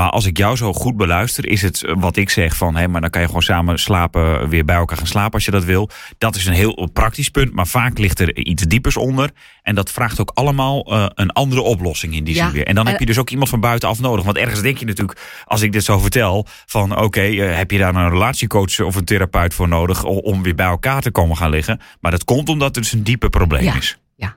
Maar 0.00 0.10
als 0.10 0.26
ik 0.26 0.36
jou 0.36 0.56
zo 0.56 0.72
goed 0.72 0.96
beluister, 0.96 1.48
is 1.48 1.62
het 1.62 1.84
eh, 1.84 1.94
wat 1.98 2.16
ik 2.16 2.30
zeg 2.30 2.56
van 2.56 2.76
hé, 2.76 2.88
maar 2.88 3.00
dan 3.00 3.10
kan 3.10 3.20
je 3.20 3.26
gewoon 3.26 3.42
samen 3.42 3.78
slapen, 3.78 4.48
weer 4.48 4.64
bij 4.64 4.76
elkaar 4.76 4.96
gaan 4.96 5.06
slapen 5.06 5.32
als 5.32 5.44
je 5.44 5.50
dat 5.50 5.64
wil. 5.64 5.88
Dat 6.18 6.36
is 6.36 6.46
een 6.46 6.52
heel 6.52 6.88
praktisch 6.92 7.28
punt, 7.28 7.52
maar 7.52 7.66
vaak 7.66 7.98
ligt 7.98 8.20
er 8.20 8.36
iets 8.36 8.62
diepers 8.62 8.96
onder. 8.96 9.30
En 9.62 9.74
dat 9.74 9.90
vraagt 9.90 10.20
ook 10.20 10.30
allemaal 10.34 10.92
uh, 10.92 11.06
een 11.14 11.30
andere 11.30 11.60
oplossing 11.60 12.14
in 12.14 12.24
die 12.24 12.34
zin 12.34 12.50
weer. 12.50 12.66
En 12.66 12.74
dan 12.74 12.86
heb 12.86 12.98
je 12.98 13.06
dus 13.06 13.18
ook 13.18 13.30
iemand 13.30 13.48
van 13.48 13.60
buitenaf 13.60 14.00
nodig. 14.00 14.24
Want 14.24 14.36
ergens 14.36 14.62
denk 14.62 14.78
je 14.78 14.84
natuurlijk, 14.84 15.18
als 15.44 15.62
ik 15.62 15.72
dit 15.72 15.84
zo 15.84 15.98
vertel, 15.98 16.46
van 16.66 16.92
oké, 16.92 17.02
okay, 17.02 17.30
uh, 17.30 17.56
heb 17.56 17.70
je 17.70 17.78
daar 17.78 17.94
een 17.94 18.10
relatiecoach 18.10 18.80
of 18.80 18.94
een 18.94 19.04
therapeut 19.04 19.54
voor 19.54 19.68
nodig 19.68 20.04
om 20.04 20.42
weer 20.42 20.54
bij 20.54 20.66
elkaar 20.66 21.00
te 21.00 21.10
komen 21.10 21.36
gaan 21.36 21.50
liggen. 21.50 21.80
Maar 22.00 22.10
dat 22.10 22.24
komt 22.24 22.48
omdat 22.48 22.74
het 22.74 22.84
dus 22.84 22.92
een 22.92 23.02
diepe 23.02 23.28
probleem 23.28 23.62
ja. 23.62 23.76
is. 23.76 23.98
Ja. 24.16 24.36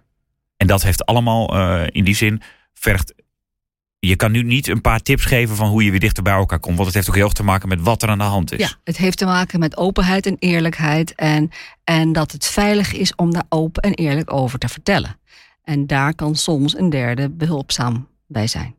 En 0.58 0.67
dat 0.67 0.84
heeft 0.84 1.05
allemaal 1.05 1.58
uh, 1.58 1.82
in 1.89 2.03
die 2.03 2.15
zin 2.15 2.41
vergt 2.74 3.13
je 4.07 4.15
kan 4.15 4.31
nu 4.31 4.43
niet 4.43 4.67
een 4.67 4.81
paar 4.81 5.01
tips 5.01 5.25
geven 5.25 5.55
van 5.55 5.67
hoe 5.67 5.83
je 5.83 5.91
weer 5.91 6.00
dichter 6.00 6.24
bij 6.24 6.33
elkaar 6.33 6.60
komt. 6.60 6.75
Want 6.75 6.86
het 6.86 6.95
heeft 6.95 7.10
ook 7.10 7.15
heel 7.15 7.24
erg 7.24 7.33
te 7.33 7.43
maken 7.43 7.69
met 7.69 7.81
wat 7.81 8.03
er 8.03 8.10
aan 8.10 8.17
de 8.17 8.24
hand 8.24 8.51
is. 8.51 8.60
Ja, 8.60 8.77
het 8.83 8.98
heeft 8.98 9.17
te 9.17 9.25
maken 9.25 9.60
met 9.60 9.77
openheid 9.77 10.25
en 10.25 10.36
eerlijkheid. 10.39 11.15
En, 11.15 11.50
en 11.83 12.13
dat 12.13 12.31
het 12.31 12.45
veilig 12.45 12.93
is 12.93 13.15
om 13.15 13.33
daar 13.33 13.45
open 13.50 13.83
en 13.83 13.93
eerlijk 13.93 14.33
over 14.33 14.60
te 14.60 14.67
vertellen. 14.67 15.19
En 15.63 15.88
daar 15.88 16.15
kan 16.15 16.36
soms 16.36 16.77
een 16.77 16.89
derde 16.89 17.29
behulpzaam 17.29 18.07
bij 18.27 18.48
zijn. 18.48 18.75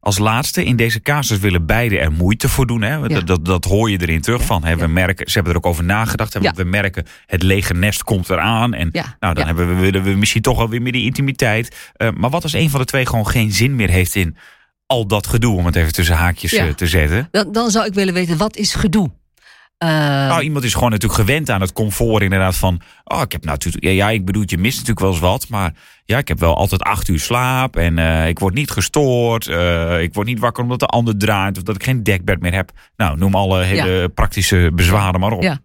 Als 0.00 0.18
laatste, 0.18 0.64
in 0.64 0.76
deze 0.76 1.00
casus 1.00 1.38
willen 1.38 1.66
beide 1.66 1.98
er 1.98 2.12
moeite 2.12 2.48
voor 2.48 2.66
doen. 2.66 2.82
Hè? 2.82 3.08
Dat, 3.08 3.26
dat, 3.26 3.44
dat, 3.44 3.64
hoor 3.64 3.90
je 3.90 4.00
erin 4.00 4.20
terug 4.20 4.44
van. 4.44 4.64
Hè? 4.64 4.76
We 4.76 4.86
merken, 4.86 5.26
ze 5.26 5.32
hebben 5.32 5.52
er 5.52 5.58
ook 5.58 5.66
over 5.66 5.84
nagedacht. 5.84 6.32
Hè? 6.32 6.40
Want 6.40 6.56
we 6.56 6.64
merken, 6.64 7.06
het 7.26 7.42
lege 7.42 7.74
nest 7.74 8.04
komt 8.04 8.30
eraan. 8.30 8.74
En 8.74 8.90
nou, 9.20 9.34
dan 9.34 9.46
hebben 9.46 9.68
we, 9.68 9.74
willen 9.74 10.02
we 10.02 10.10
misschien 10.10 10.42
toch 10.42 10.56
wel 10.56 10.68
weer 10.68 10.82
meer 10.82 10.92
die 10.92 11.04
intimiteit. 11.04 11.92
Uh, 11.96 12.08
maar 12.16 12.30
wat 12.30 12.42
als 12.42 12.52
een 12.52 12.70
van 12.70 12.80
de 12.80 12.86
twee 12.86 13.06
gewoon 13.06 13.26
geen 13.26 13.52
zin 13.52 13.76
meer 13.76 13.90
heeft 13.90 14.14
in 14.14 14.36
al 14.86 15.06
dat 15.06 15.26
gedoe, 15.26 15.56
om 15.56 15.66
het 15.66 15.76
even 15.76 15.92
tussen 15.92 16.16
haakjes 16.16 16.52
uh, 16.52 16.68
te 16.68 16.86
zetten? 16.86 17.28
Dan, 17.30 17.52
dan 17.52 17.70
zou 17.70 17.86
ik 17.86 17.94
willen 17.94 18.14
weten, 18.14 18.36
wat 18.36 18.56
is 18.56 18.74
gedoe? 18.74 19.10
Uh, 19.84 19.88
nou, 19.88 20.42
iemand 20.42 20.64
is 20.64 20.74
gewoon 20.74 20.90
natuurlijk 20.90 21.20
gewend 21.20 21.50
aan 21.50 21.60
het 21.60 21.72
comfort 21.72 22.22
inderdaad 22.22 22.56
van... 22.56 22.80
Oh, 23.04 23.20
ik 23.20 23.32
heb 23.32 23.44
natuurlijk... 23.44 23.84
Ja, 23.84 23.90
ja, 23.90 24.10
ik 24.10 24.24
bedoel, 24.24 24.42
je 24.46 24.58
mist 24.58 24.72
natuurlijk 24.72 25.00
wel 25.00 25.10
eens 25.10 25.20
wat. 25.20 25.48
Maar 25.48 25.72
ja, 26.04 26.18
ik 26.18 26.28
heb 26.28 26.40
wel 26.40 26.56
altijd 26.56 26.82
acht 26.82 27.08
uur 27.08 27.18
slaap. 27.18 27.76
En 27.76 27.96
uh, 27.96 28.28
ik 28.28 28.38
word 28.38 28.54
niet 28.54 28.70
gestoord. 28.70 29.46
Uh, 29.46 30.02
ik 30.02 30.14
word 30.14 30.26
niet 30.26 30.38
wakker 30.38 30.62
omdat 30.62 30.78
de 30.78 30.86
ander 30.86 31.16
draait. 31.16 31.56
Of 31.56 31.62
dat 31.62 31.74
ik 31.74 31.82
geen 31.82 32.02
dekbed 32.02 32.40
meer 32.40 32.54
heb. 32.54 32.70
Nou, 32.96 33.18
noem 33.18 33.34
alle 33.34 33.62
hele 33.62 33.90
ja. 33.90 34.08
praktische 34.08 34.70
bezwaren 34.74 35.20
maar 35.20 35.32
op. 35.32 35.42
Ja. 35.42 35.58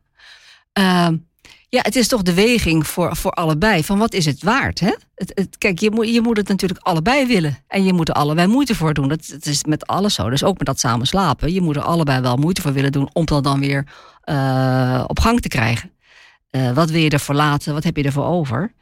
Ja, 1.70 1.80
het 1.82 1.96
is 1.96 2.08
toch 2.08 2.22
de 2.22 2.34
weging 2.34 2.88
voor, 2.88 3.16
voor 3.16 3.32
allebei. 3.32 3.84
Van 3.84 3.98
wat 3.98 4.14
is 4.14 4.26
het 4.26 4.44
waard? 4.44 4.80
Hè? 4.80 4.94
Het, 5.16 5.32
het, 5.34 5.58
kijk, 5.58 5.80
je 5.80 5.92
moet, 5.92 6.14
je 6.14 6.22
moet 6.22 6.38
het 6.38 6.48
natuurlijk 6.48 6.80
allebei 6.84 7.26
willen. 7.26 7.58
En 7.68 7.84
je 7.84 7.94
moet 7.94 8.10
er 8.10 8.16
allebei 8.16 8.48
moeite 8.48 8.76
voor 8.76 8.94
doen. 8.94 9.08
Dat, 9.08 9.38
is 9.42 9.64
met 9.64 9.88
alles 9.88 10.14
zo. 10.14 10.30
Dus 10.30 10.44
ook 10.44 10.58
met 10.58 10.68
dat 10.68 10.80
samen 10.80 11.08
slapen. 11.08 11.54
Je 11.54 11.62
moet 11.62 11.76
er 11.76 11.82
allebei 11.82 12.22
wel 12.22 12.36
moeite 12.36 12.62
voor 12.62 12.74
willen 12.74 12.92
doen 12.92 13.10
om 13.14 13.26
dat 13.26 13.44
dan 13.44 13.60
weer 13.60 13.88
uh, 14.26 15.04
op 15.08 15.20
gang 15.20 15.42
te 15.42 15.48
krijgen. 15.48 15.92
Uh, 16.52 16.72
wat 16.72 16.90
wil 16.90 17.02
je 17.02 17.10
ervoor 17.10 17.36
laten? 17.36 17.74
Wat 17.74 17.84
heb 17.84 17.98
je 17.98 18.04
ervoor 18.04 18.26
over? 18.26 18.74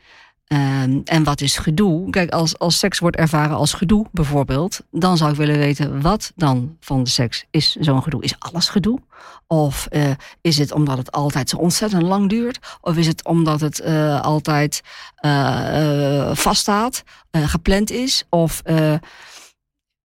Um, 0.47 1.01
en 1.03 1.23
wat 1.23 1.41
is 1.41 1.57
gedoe? 1.57 2.09
Kijk, 2.09 2.31
als, 2.31 2.59
als 2.59 2.79
seks 2.79 2.99
wordt 2.99 3.15
ervaren 3.15 3.55
als 3.55 3.73
gedoe 3.73 4.05
bijvoorbeeld, 4.11 4.79
dan 4.91 5.17
zou 5.17 5.31
ik 5.31 5.37
willen 5.37 5.57
weten 5.57 6.01
wat 6.01 6.31
dan 6.35 6.77
van 6.79 7.03
de 7.03 7.09
seks 7.09 7.45
is 7.51 7.75
zo'n 7.75 8.03
gedoe. 8.03 8.23
Is 8.23 8.39
alles 8.39 8.69
gedoe? 8.69 8.99
Of 9.47 9.87
uh, 9.91 10.11
is 10.41 10.57
het 10.57 10.71
omdat 10.71 10.97
het 10.97 11.11
altijd 11.11 11.49
zo 11.49 11.57
ontzettend 11.57 12.01
lang 12.01 12.29
duurt? 12.29 12.77
Of 12.81 12.97
is 12.97 13.07
het 13.07 13.25
omdat 13.25 13.61
het 13.61 13.79
uh, 13.79 14.21
altijd 14.21 14.81
uh, 15.25 16.35
vaststaat, 16.35 17.03
gepland 17.31 17.91
is? 17.91 18.23
Of 18.29 18.61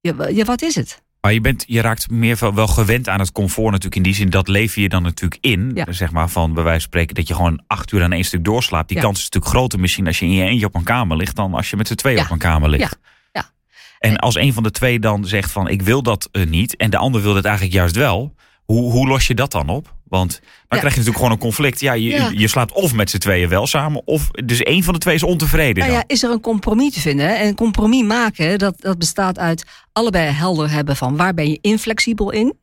ja, 0.01 0.45
wat 0.45 0.63
is 0.63 0.75
het? 0.75 1.03
Maar 1.21 1.33
je, 1.33 1.41
bent, 1.41 1.65
je 1.67 1.81
raakt 1.81 2.11
meer 2.11 2.55
wel 2.55 2.67
gewend 2.67 3.09
aan 3.09 3.19
het 3.19 3.33
comfort 3.33 3.71
natuurlijk. 3.71 3.97
In 3.97 4.03
die 4.03 4.15
zin, 4.15 4.31
dat 4.31 4.49
lever 4.49 4.83
je 4.83 4.89
dan 4.89 5.03
natuurlijk 5.03 5.45
in. 5.45 5.71
Ja. 5.75 5.93
Zeg 5.93 6.13
maar 6.13 6.29
van 6.29 6.55
bij 6.55 6.63
wijze 6.63 6.81
van 6.81 6.89
spreken 6.89 7.15
dat 7.15 7.29
je 7.29 7.35
gewoon 7.35 7.63
acht 7.67 7.93
uur 7.93 8.03
aan 8.03 8.13
één 8.13 8.25
stuk 8.25 8.45
doorslaapt. 8.45 8.89
Die 8.89 8.97
ja. 8.97 9.03
kans 9.03 9.19
is 9.19 9.25
natuurlijk 9.25 9.53
groter 9.53 9.81
misschien 9.81 10.07
als 10.07 10.19
je 10.19 10.25
in 10.25 10.33
je 10.33 10.45
eentje 10.45 10.67
op 10.67 10.75
een 10.75 10.83
kamer 10.83 11.17
ligt... 11.17 11.37
dan 11.37 11.55
als 11.55 11.71
je 11.71 11.77
met 11.77 11.87
z'n 11.87 11.95
twee 11.95 12.15
ja. 12.15 12.23
op 12.23 12.31
een 12.31 12.39
kamer 12.39 12.69
ligt. 12.69 12.99
Ja. 13.33 13.51
En 13.99 14.17
als 14.17 14.37
een 14.37 14.53
van 14.53 14.63
de 14.63 14.71
twee 14.71 14.99
dan 14.99 15.25
zegt 15.25 15.51
van 15.51 15.69
ik 15.69 15.83
wil 15.83 16.03
dat 16.03 16.29
uh, 16.33 16.47
niet... 16.47 16.77
en 16.77 16.91
de 16.91 16.97
ander 16.97 17.23
wil 17.23 17.35
het 17.35 17.45
eigenlijk 17.45 17.75
juist 17.75 17.97
wel... 17.97 18.35
Hoe, 18.65 18.93
hoe 18.93 19.09
los 19.09 19.27
je 19.27 19.35
dat 19.35 19.53
dan 19.53 19.69
op? 19.69 19.95
Want 20.09 20.31
dan 20.31 20.41
ja. 20.69 20.77
krijg 20.77 20.83
je 20.83 20.89
natuurlijk 20.89 21.17
gewoon 21.17 21.33
een 21.33 21.39
conflict. 21.39 21.81
Ja, 21.81 21.93
je, 21.93 22.11
ja. 22.11 22.31
je 22.33 22.49
slaapt 22.49 22.73
of 22.73 22.93
met 22.93 23.11
z'n 23.11 23.19
tweeën 23.19 23.49
wel 23.49 23.67
samen, 23.67 24.03
of 24.05 24.31
dus 24.31 24.63
één 24.63 24.83
van 24.83 24.95
de 24.95 25.01
twee 25.01 25.15
is 25.15 25.23
ontevreden. 25.23 25.83
Nou 25.83 25.97
ja, 25.97 26.05
is 26.07 26.23
er 26.23 26.31
een 26.31 26.41
compromis 26.41 26.93
te 26.93 27.01
vinden? 27.01 27.39
En 27.39 27.47
een 27.47 27.55
compromis 27.55 28.07
maken, 28.07 28.59
dat, 28.59 28.81
dat 28.81 28.99
bestaat 28.99 29.39
uit 29.39 29.65
allebei 29.93 30.31
helder 30.31 30.71
hebben 30.71 30.97
van 30.97 31.17
waar 31.17 31.35
ben 31.35 31.51
je 31.51 31.59
inflexibel 31.61 32.31
in 32.31 32.55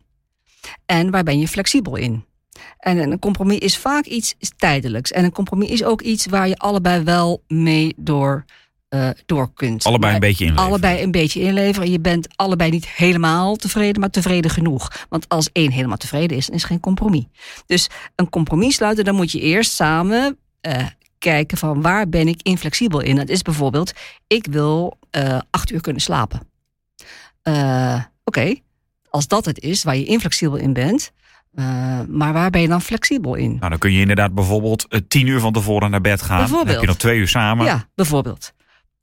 en 0.86 1.12
waar 1.12 1.24
ben 1.24 1.40
je 1.40 1.48
flexibel 1.48 1.96
in. 1.96 2.26
En 2.78 2.98
een 2.98 3.20
compromis 3.20 3.58
is 3.58 3.78
vaak 3.78 4.06
iets 4.06 4.36
tijdelijks. 4.58 5.12
En 5.12 5.24
een 5.24 5.32
compromis 5.32 5.70
is 5.70 5.84
ook 5.84 6.02
iets 6.02 6.26
waar 6.26 6.48
je 6.48 6.58
allebei 6.58 7.04
wel 7.04 7.44
mee 7.48 7.94
door 7.98 8.46
uh, 8.96 9.10
door 9.26 9.54
kunt. 9.54 9.84
Allebei 9.84 10.14
een 10.14 10.20
beetje 10.20 10.46
inleveren. 10.46 10.70
Allebei 10.70 11.04
een 11.04 11.12
beetje 11.12 11.42
inleveren. 11.42 11.92
Je 11.92 12.00
bent 12.00 12.28
allebei 12.36 12.70
niet 12.70 12.88
helemaal 12.88 13.56
tevreden, 13.56 14.00
maar 14.00 14.10
tevreden 14.10 14.52
genoeg. 14.52 15.06
Want 15.10 15.30
als 15.30 15.50
één 15.52 15.72
helemaal 15.72 15.98
tevreden 15.98 16.38
is, 16.38 16.46
dan 16.46 16.56
is 16.56 16.64
geen 16.64 16.80
compromis. 16.80 17.26
Dus 17.66 17.90
een 18.16 18.30
compromis 18.30 18.76
sluiten, 18.76 19.06
dan 19.06 19.16
moet 19.16 19.32
je 19.32 19.40
eerst 19.40 19.72
samen 19.72 20.38
uh, 20.62 20.86
kijken 21.18 21.58
van 21.58 21.82
waar 21.82 22.10
ben 22.10 22.28
ik 22.28 22.42
inflexibel 22.42 23.00
in. 23.00 23.16
Dat 23.16 23.30
is 23.30 23.42
bijvoorbeeld, 23.42 23.94
ik 24.28 24.48
wil 24.52 24.98
uh, 25.18 25.40
acht 25.50 25.72
uur 25.72 25.82
kunnen 25.82 26.02
slapen. 26.02 26.40
Oké, 27.44 28.10
okay. 28.24 28.64
als 29.10 29.28
dat 29.28 29.46
het 29.46 29.60
is, 29.60 29.84
waar 29.84 29.96
je 29.96 30.06
inflexibel 30.06 30.58
in 30.58 30.74
bent, 30.74 31.12
uh, 31.56 31.66
maar 32.08 32.34
waar 32.34 32.50
ben 32.50 32.62
je 32.62 32.68
dan 32.68 32.82
flexibel 32.82 33.36
in? 33.36 33.58
Nou, 33.58 33.70
dan 33.70 33.80
kun 33.80 33.92
je 33.92 34.00
inderdaad 34.00 34.34
bijvoorbeeld 34.34 34.88
tien 35.08 35.28
uur 35.28 35.40
van 35.40 35.54
tevoren 35.54 35.92
naar 35.92 36.02
bed 36.02 36.22
gaan. 36.22 36.50
Dan 36.50 36.68
heb 36.68 36.82
je 36.82 36.88
nog 36.88 36.98
twee 36.98 37.20
uur 37.20 37.28
samen. 37.28 37.66
Ja, 37.66 37.88
bijvoorbeeld. 37.96 38.54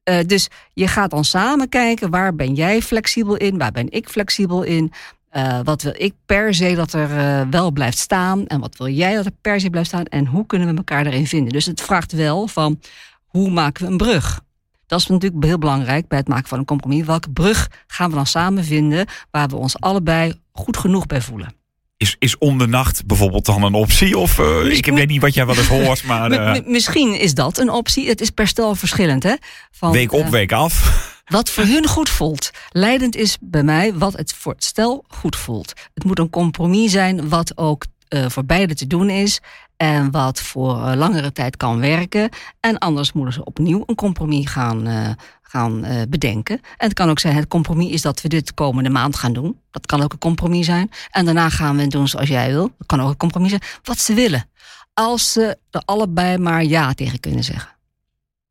Uh, 0.04 0.18
dus 0.26 0.48
je 0.72 0.88
gaat 0.88 1.10
dan 1.10 1.24
samen 1.24 1.68
kijken 1.68 2.10
waar 2.10 2.34
ben 2.34 2.54
jij 2.54 2.82
flexibel 2.82 3.36
in, 3.36 3.58
waar 3.58 3.72
ben 3.72 3.90
ik 3.90 4.08
flexibel 4.08 4.62
in. 4.62 4.92
Uh, 5.32 5.60
wat 5.64 5.82
wil 5.82 5.94
ik 5.96 6.14
per 6.26 6.54
se 6.54 6.74
dat 6.74 6.92
er 6.92 7.10
uh, 7.10 7.48
wel 7.50 7.70
blijft 7.70 7.98
staan 7.98 8.46
en 8.46 8.60
wat 8.60 8.76
wil 8.76 8.88
jij 8.88 9.14
dat 9.14 9.24
er 9.24 9.32
per 9.40 9.60
se 9.60 9.70
blijft 9.70 9.88
staan 9.88 10.04
en 10.04 10.26
hoe 10.26 10.46
kunnen 10.46 10.68
we 10.68 10.76
elkaar 10.76 11.04
daarin 11.04 11.26
vinden. 11.26 11.52
Dus 11.52 11.66
het 11.66 11.80
vraagt 11.80 12.12
wel 12.12 12.46
van 12.46 12.80
hoe 13.26 13.50
maken 13.50 13.84
we 13.84 13.90
een 13.90 13.96
brug. 13.96 14.40
Dat 14.86 15.00
is 15.00 15.06
natuurlijk 15.06 15.44
heel 15.44 15.58
belangrijk 15.58 16.08
bij 16.08 16.18
het 16.18 16.28
maken 16.28 16.48
van 16.48 16.58
een 16.58 16.64
compromis. 16.64 17.04
Welke 17.04 17.30
brug 17.30 17.70
gaan 17.86 18.10
we 18.10 18.16
dan 18.16 18.26
samen 18.26 18.64
vinden 18.64 19.06
waar 19.30 19.48
we 19.48 19.56
ons 19.56 19.80
allebei 19.80 20.34
goed 20.52 20.76
genoeg 20.76 21.06
bij 21.06 21.20
voelen? 21.20 21.61
Is, 22.02 22.16
is 22.18 22.38
om 22.38 22.58
de 22.58 22.66
nacht 22.66 23.06
bijvoorbeeld 23.06 23.44
dan 23.44 23.62
een 23.62 23.74
optie? 23.74 24.18
Of 24.18 24.38
uh, 24.38 24.76
ik 24.76 24.86
weet 24.86 25.08
niet 25.08 25.20
wat 25.20 25.34
jij 25.34 25.46
wel 25.46 25.56
eens 25.56 25.68
hoort, 25.68 26.04
maar... 26.12 26.32
Uh... 26.32 26.66
Misschien 26.66 27.20
is 27.20 27.34
dat 27.34 27.58
een 27.58 27.70
optie. 27.70 28.08
Het 28.08 28.20
is 28.20 28.30
per 28.30 28.46
stel 28.46 28.74
verschillend, 28.74 29.22
hè? 29.22 29.34
Van, 29.70 29.92
week 29.92 30.12
op, 30.12 30.24
uh, 30.24 30.28
week 30.28 30.52
af. 30.52 31.00
Wat 31.24 31.50
voor 31.50 31.64
hun 31.64 31.86
goed 31.86 32.08
voelt. 32.08 32.50
Leidend 32.68 33.16
is 33.16 33.36
bij 33.40 33.62
mij 33.62 33.94
wat 33.94 34.12
het 34.12 34.32
voor 34.32 34.52
het 34.52 34.64
stel 34.64 35.04
goed 35.08 35.36
voelt. 35.36 35.72
Het 35.94 36.04
moet 36.04 36.18
een 36.18 36.30
compromis 36.30 36.90
zijn 36.90 37.28
wat 37.28 37.58
ook 37.58 37.84
voor 38.28 38.44
beide 38.44 38.74
te 38.74 38.86
doen 38.86 39.10
is. 39.10 39.40
En 39.76 40.10
wat 40.10 40.40
voor 40.40 40.74
langere 40.76 41.32
tijd 41.32 41.56
kan 41.56 41.80
werken. 41.80 42.28
En 42.60 42.78
anders 42.78 43.12
moeten 43.12 43.34
ze 43.34 43.44
opnieuw 43.44 43.82
een 43.86 43.94
compromis 43.94 44.46
gaan, 44.46 45.16
gaan 45.52 45.84
uh, 45.84 46.02
bedenken. 46.08 46.60
En 46.76 46.86
het 46.86 46.92
kan 46.92 47.10
ook 47.10 47.18
zijn, 47.18 47.36
het 47.36 47.48
compromis 47.48 47.90
is 47.90 48.02
dat 48.02 48.20
we 48.20 48.28
dit 48.28 48.54
komende 48.54 48.90
maand 48.90 49.16
gaan 49.16 49.32
doen. 49.32 49.60
Dat 49.70 49.86
kan 49.86 50.02
ook 50.02 50.12
een 50.12 50.18
compromis 50.18 50.66
zijn. 50.66 50.90
En 51.10 51.24
daarna 51.24 51.48
gaan 51.48 51.76
we 51.76 51.82
het 51.82 51.90
doen 51.90 52.08
zoals 52.08 52.28
jij 52.28 52.50
wil. 52.50 52.70
Dat 52.78 52.86
kan 52.86 53.00
ook 53.00 53.10
een 53.10 53.16
compromis 53.16 53.50
zijn. 53.50 53.62
Wat 53.82 53.98
ze 53.98 54.14
willen. 54.14 54.50
Als 54.94 55.32
ze 55.32 55.58
er 55.70 55.82
allebei 55.84 56.38
maar 56.38 56.64
ja 56.64 56.92
tegen 56.92 57.20
kunnen 57.20 57.44
zeggen. 57.44 57.70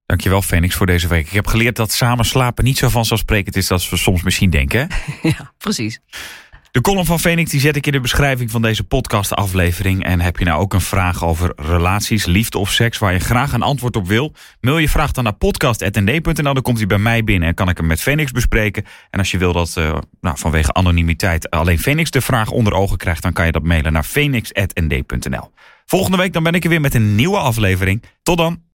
Dankjewel, 0.06 0.42
Phoenix, 0.42 0.76
voor 0.76 0.86
deze 0.86 1.08
week. 1.08 1.26
Ik 1.26 1.32
heb 1.32 1.48
geleerd 1.48 1.76
dat 1.76 1.92
samen 1.92 2.26
slapen 2.26 2.64
niet 2.64 2.78
zo 2.78 2.90
vanzelfsprekend 2.90 3.56
is 3.56 3.72
als 3.72 3.90
we 3.90 3.98
soms 3.98 4.24
misschien 4.24 4.50
denken. 4.50 4.88
ja, 5.22 5.54
precies. 5.58 6.00
De 6.72 6.82
column 6.82 7.06
van 7.06 7.20
Phoenix 7.20 7.52
die 7.52 7.60
zet 7.60 7.76
ik 7.76 7.86
in 7.86 7.92
de 7.92 8.00
beschrijving 8.00 8.52
van 8.52 8.62
deze 8.62 8.84
podcastaflevering. 8.84 10.04
En 10.04 10.20
heb 10.20 10.38
je 10.38 10.46
nou 10.46 10.62
ook 10.62 10.74
een 10.74 10.82
vraag 10.82 11.24
over 11.24 11.54
relaties, 11.56 12.26
liefde 12.26 12.58
of 12.58 12.72
seks 12.72 12.98
waar 12.98 13.14
je 13.14 13.20
graag 13.20 13.54
een 13.54 13.62
antwoord 13.62 13.96
op 13.96 14.08
wil? 14.08 14.34
Mail 14.62 14.78
je 14.78 14.90
vraag 14.90 15.12
dan 15.12 15.24
naar 15.24 15.34
podcast.nd.nl. 15.34 16.54
Dan 16.54 16.62
komt 16.62 16.78
hij 16.78 16.88
bij 16.88 16.98
mij 16.98 17.24
binnen 17.24 17.48
en 17.48 17.54
kan 17.54 17.70
ik 17.70 17.78
hem 17.78 17.88
met 17.88 18.02
Phoenix 18.02 18.32
bespreken. 18.32 18.86
En 19.10 19.20
als 19.20 19.32
je 19.32 19.38
wil 19.38 19.54
dat 19.54 19.76
uh, 19.78 19.98
nou, 20.22 20.38
vanwege 20.38 20.74
anonimiteit 20.74 21.50
alleen 21.50 21.80
Phoenix 21.80 22.12
de 22.12 22.22
vraag 22.22 22.52
onder 22.52 22.74
ogen 22.74 22.98
krijgt, 22.98 23.22
dan 23.22 23.34
kan 23.34 23.46
je 23.46 23.52
dat 23.52 23.64
mailen 23.64 23.94
naar 23.94 24.06
phoenix.nd.nl. 24.06 25.52
Volgende 25.86 26.18
week 26.18 26.34
dan 26.34 26.44
ben 26.44 26.54
ik 26.54 26.64
er 26.64 26.70
weer 26.70 26.82
met 26.82 26.94
een 26.94 27.16
nieuwe 27.16 27.38
aflevering. 27.38 28.04
Tot 28.24 28.38
dan! 28.38 28.71